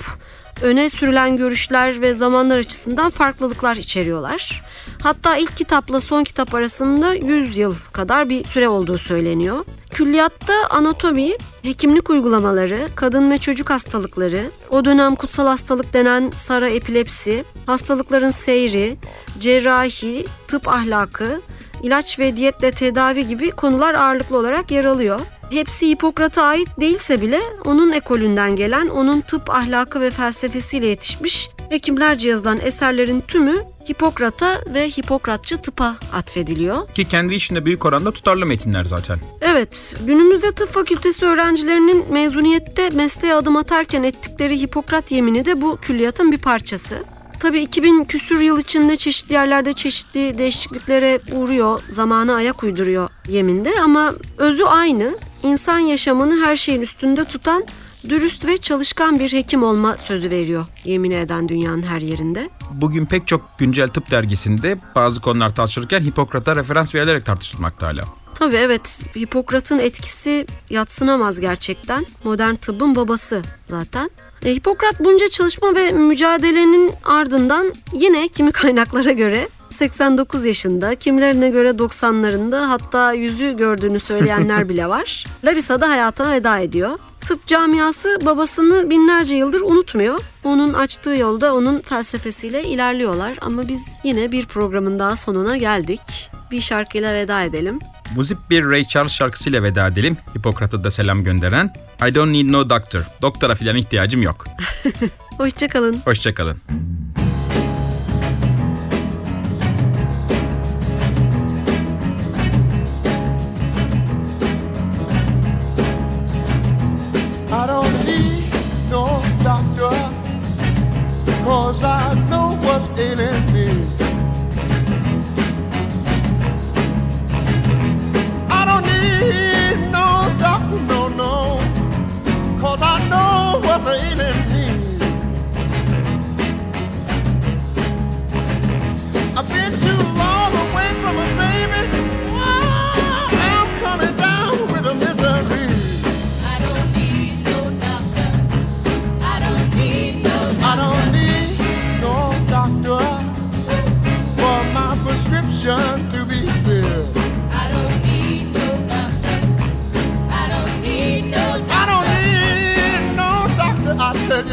öne 0.61 0.89
sürülen 0.89 1.37
görüşler 1.37 2.01
ve 2.01 2.13
zamanlar 2.13 2.57
açısından 2.57 3.09
farklılıklar 3.09 3.75
içeriyorlar. 3.75 4.63
Hatta 5.03 5.37
ilk 5.37 5.57
kitapla 5.57 6.01
son 6.01 6.23
kitap 6.23 6.55
arasında 6.55 7.13
100 7.13 7.57
yıl 7.57 7.75
kadar 7.91 8.29
bir 8.29 8.45
süre 8.45 8.69
olduğu 8.69 8.97
söyleniyor. 8.97 9.65
Külliyatta 9.91 10.53
anatomi, 10.69 11.31
hekimlik 11.61 12.09
uygulamaları, 12.09 12.77
kadın 12.95 13.31
ve 13.31 13.37
çocuk 13.37 13.69
hastalıkları, 13.69 14.41
o 14.69 14.85
dönem 14.85 15.15
kutsal 15.15 15.47
hastalık 15.47 15.93
denen 15.93 16.31
sara 16.35 16.69
epilepsi, 16.69 17.45
hastalıkların 17.65 18.29
seyri, 18.29 18.97
cerrahi, 19.39 20.25
tıp 20.47 20.67
ahlakı, 20.67 21.41
ilaç 21.83 22.19
ve 22.19 22.37
diyetle 22.37 22.71
tedavi 22.71 23.27
gibi 23.27 23.51
konular 23.51 23.93
ağırlıklı 23.93 24.37
olarak 24.37 24.71
yer 24.71 24.85
alıyor. 24.85 25.19
Hepsi 25.49 25.89
Hipokrat'a 25.89 26.43
ait 26.43 26.67
değilse 26.79 27.21
bile 27.21 27.39
onun 27.65 27.91
ekolünden 27.91 28.55
gelen, 28.55 28.87
onun 28.87 29.21
tıp 29.21 29.49
ahlakı 29.49 30.01
ve 30.01 30.11
felsefesiyle 30.11 30.87
yetişmiş 30.87 31.49
hekimlerce 31.69 32.29
yazılan 32.29 32.59
eserlerin 32.63 33.21
tümü 33.21 33.55
Hipokrat'a 33.89 34.61
ve 34.73 34.89
Hipokratçı 34.89 35.57
tıpa 35.57 35.95
atfediliyor. 36.13 36.87
Ki 36.87 37.07
kendi 37.07 37.33
içinde 37.35 37.65
büyük 37.65 37.85
oranda 37.85 38.11
tutarlı 38.11 38.45
metinler 38.45 38.85
zaten. 38.85 39.19
Evet, 39.41 39.95
günümüzde 40.07 40.51
tıp 40.51 40.71
fakültesi 40.71 41.25
öğrencilerinin 41.25 42.13
mezuniyette 42.13 42.89
mesleğe 42.89 43.33
adım 43.33 43.57
atarken 43.57 44.03
ettikleri 44.03 44.61
Hipokrat 44.61 45.11
yemini 45.11 45.45
de 45.45 45.61
bu 45.61 45.77
külliyatın 45.77 46.31
bir 46.31 46.37
parçası. 46.37 47.03
Tabii 47.39 47.61
2000 47.61 48.03
küsür 48.03 48.39
yıl 48.39 48.59
içinde 48.59 48.95
çeşitli 48.95 49.33
yerlerde 49.33 49.73
çeşitli 49.73 50.37
değişikliklere 50.37 51.19
uğruyor, 51.31 51.79
zamana 51.89 52.35
ayak 52.35 52.63
uyduruyor 52.63 53.09
yeminde 53.27 53.71
ama 53.83 54.13
özü 54.37 54.63
aynı. 54.63 55.15
İnsan 55.43 55.79
yaşamını 55.79 56.45
her 56.45 56.55
şeyin 56.55 56.81
üstünde 56.81 57.23
tutan 57.23 57.63
dürüst 58.09 58.47
ve 58.47 58.57
çalışkan 58.57 59.19
bir 59.19 59.33
hekim 59.33 59.63
olma 59.63 59.97
sözü 59.97 60.29
veriyor 60.29 60.65
yemin 60.85 61.11
eden 61.11 61.49
dünyanın 61.49 61.83
her 61.83 61.99
yerinde. 62.01 62.49
Bugün 62.71 63.05
pek 63.05 63.27
çok 63.27 63.59
güncel 63.59 63.87
tıp 63.87 64.11
dergisinde 64.11 64.77
bazı 64.95 65.21
konular 65.21 65.55
tartışılırken 65.55 66.01
Hipokrat'a 66.01 66.55
referans 66.55 66.95
verilerek 66.95 67.25
tartışılmakta 67.25 67.87
hala. 67.87 68.24
Tabii 68.35 68.55
evet 68.55 68.81
Hipokrat'ın 69.15 69.79
etkisi 69.79 70.45
yatsınamaz 70.69 71.39
gerçekten. 71.39 72.05
Modern 72.23 72.55
tıbbın 72.55 72.95
babası 72.95 73.41
zaten. 73.69 74.09
E, 74.45 74.55
Hipokrat 74.55 74.99
bunca 74.99 75.27
çalışma 75.27 75.75
ve 75.75 75.91
mücadelenin 75.91 76.91
ardından 77.05 77.73
yine 77.93 78.27
kimi 78.27 78.51
kaynaklara 78.51 79.11
göre 79.11 79.47
89 79.69 80.45
yaşında, 80.45 80.95
kimilerine 80.95 81.49
göre 81.49 81.69
90'larında 81.69 82.65
hatta 82.65 83.13
yüzü 83.13 83.57
gördüğünü 83.57 83.99
söyleyenler 83.99 84.69
bile 84.69 84.87
var. 84.89 85.25
Larissa 85.45 85.81
da 85.81 85.89
hayatına 85.89 86.31
veda 86.31 86.59
ediyor. 86.59 86.99
Tıp 87.25 87.47
camiası 87.47 88.19
babasını 88.25 88.89
binlerce 88.89 89.35
yıldır 89.35 89.61
unutmuyor. 89.61 90.19
Onun 90.43 90.73
açtığı 90.73 91.09
yolda 91.09 91.55
onun 91.55 91.79
felsefesiyle 91.79 92.63
ilerliyorlar 92.63 93.37
ama 93.41 93.67
biz 93.67 93.99
yine 94.03 94.31
bir 94.31 94.45
programın 94.45 94.99
daha 94.99 95.15
sonuna 95.15 95.57
geldik. 95.57 96.31
Bir 96.51 96.61
şarkıyla 96.61 97.13
veda 97.13 97.43
edelim. 97.43 97.79
Muzip 98.15 98.37
bir 98.49 98.65
Ray 98.65 98.83
Charles 98.83 99.11
şarkısıyla 99.11 99.63
veda 99.63 99.87
edelim. 99.87 100.17
Hipokrat'a 100.37 100.83
da 100.83 100.91
selam 100.91 101.23
gönderen. 101.23 101.73
I 102.07 102.15
don't 102.15 102.31
need 102.31 102.51
no 102.51 102.69
doctor. 102.69 103.01
Doktora 103.21 103.55
filan 103.55 103.75
ihtiyacım 103.75 104.21
yok. 104.21 104.45
Hoşçakalın. 105.37 106.01
Hoşçakalın. 106.05 106.57
I 106.57 107.14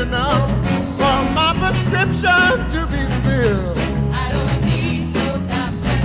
I 0.03 0.11
tell 0.11 0.47
for 0.99 1.19
my 1.33 1.55
prescription 1.61 2.51
to 2.75 2.81
be 2.91 3.03
filled. 3.23 3.79
I 4.13 4.33
don't 4.33 4.59
need 4.67 5.15
no 5.15 5.39
doctor. 5.47 5.99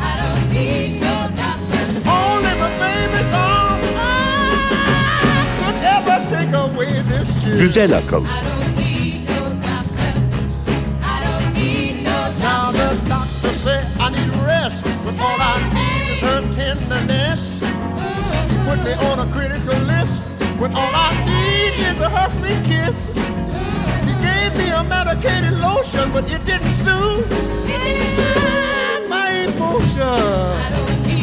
I 0.00 0.12
don't 0.22 0.48
need 0.50 1.00
no 1.00 1.28
doctor. 1.36 1.84
Only 2.08 2.52
my 2.62 2.70
baby's 2.80 3.32
arms 3.36 3.84
could 5.60 5.78
ever 5.96 6.16
take 6.32 6.54
away 6.54 7.02
this 7.10 7.28
chill. 7.42 7.58
Güzel 7.58 7.92
akıl. 7.92 8.24
I 8.24 8.40
don't 8.48 8.76
need 8.78 9.28
no 9.28 9.40
doctor. 9.60 10.12
I 11.04 11.16
don't 11.24 11.52
need 11.54 12.04
no 12.04 12.18
Now 12.40 12.70
the 12.70 12.88
doctor 13.08 13.52
said 13.52 13.84
I 14.00 14.08
need 14.08 14.32
rest, 14.46 14.84
but 15.04 15.14
all 15.20 15.38
I 15.38 15.54
need 15.76 16.04
is 16.12 16.20
her 16.20 16.40
tenderness. 16.56 17.60
He 18.50 18.56
put 18.64 18.78
me 18.86 18.94
on 19.08 19.18
a 19.18 19.26
critical 19.34 19.78
list, 19.92 20.22
when 20.58 20.72
all 20.74 20.94
I 20.94 21.10
need 21.26 21.31
is 21.80 22.00
a 22.00 22.30
sweet 22.30 22.62
kiss. 22.64 23.06
He 24.06 24.14
gave 24.20 24.56
me 24.58 24.70
a 24.70 24.82
medicated 24.84 25.60
lotion, 25.60 26.10
but 26.12 26.30
it 26.32 26.44
didn't 26.44 26.74
soothe 26.84 27.30
my 29.08 29.30
emotion. 29.48 31.21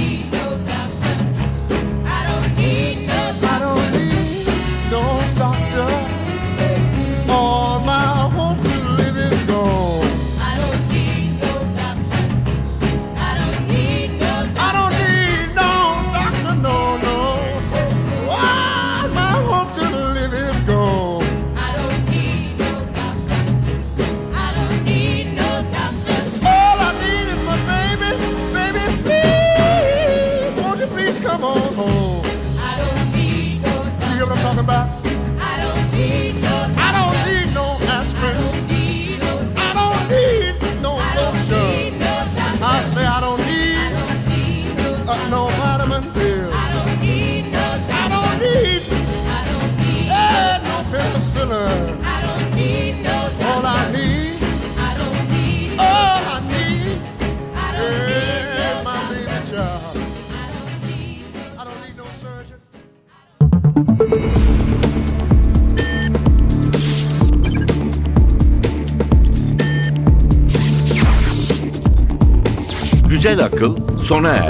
Güzel 74.10 74.18
akıl 74.22 74.28
sona 74.28 74.36
erdi. 74.36 74.49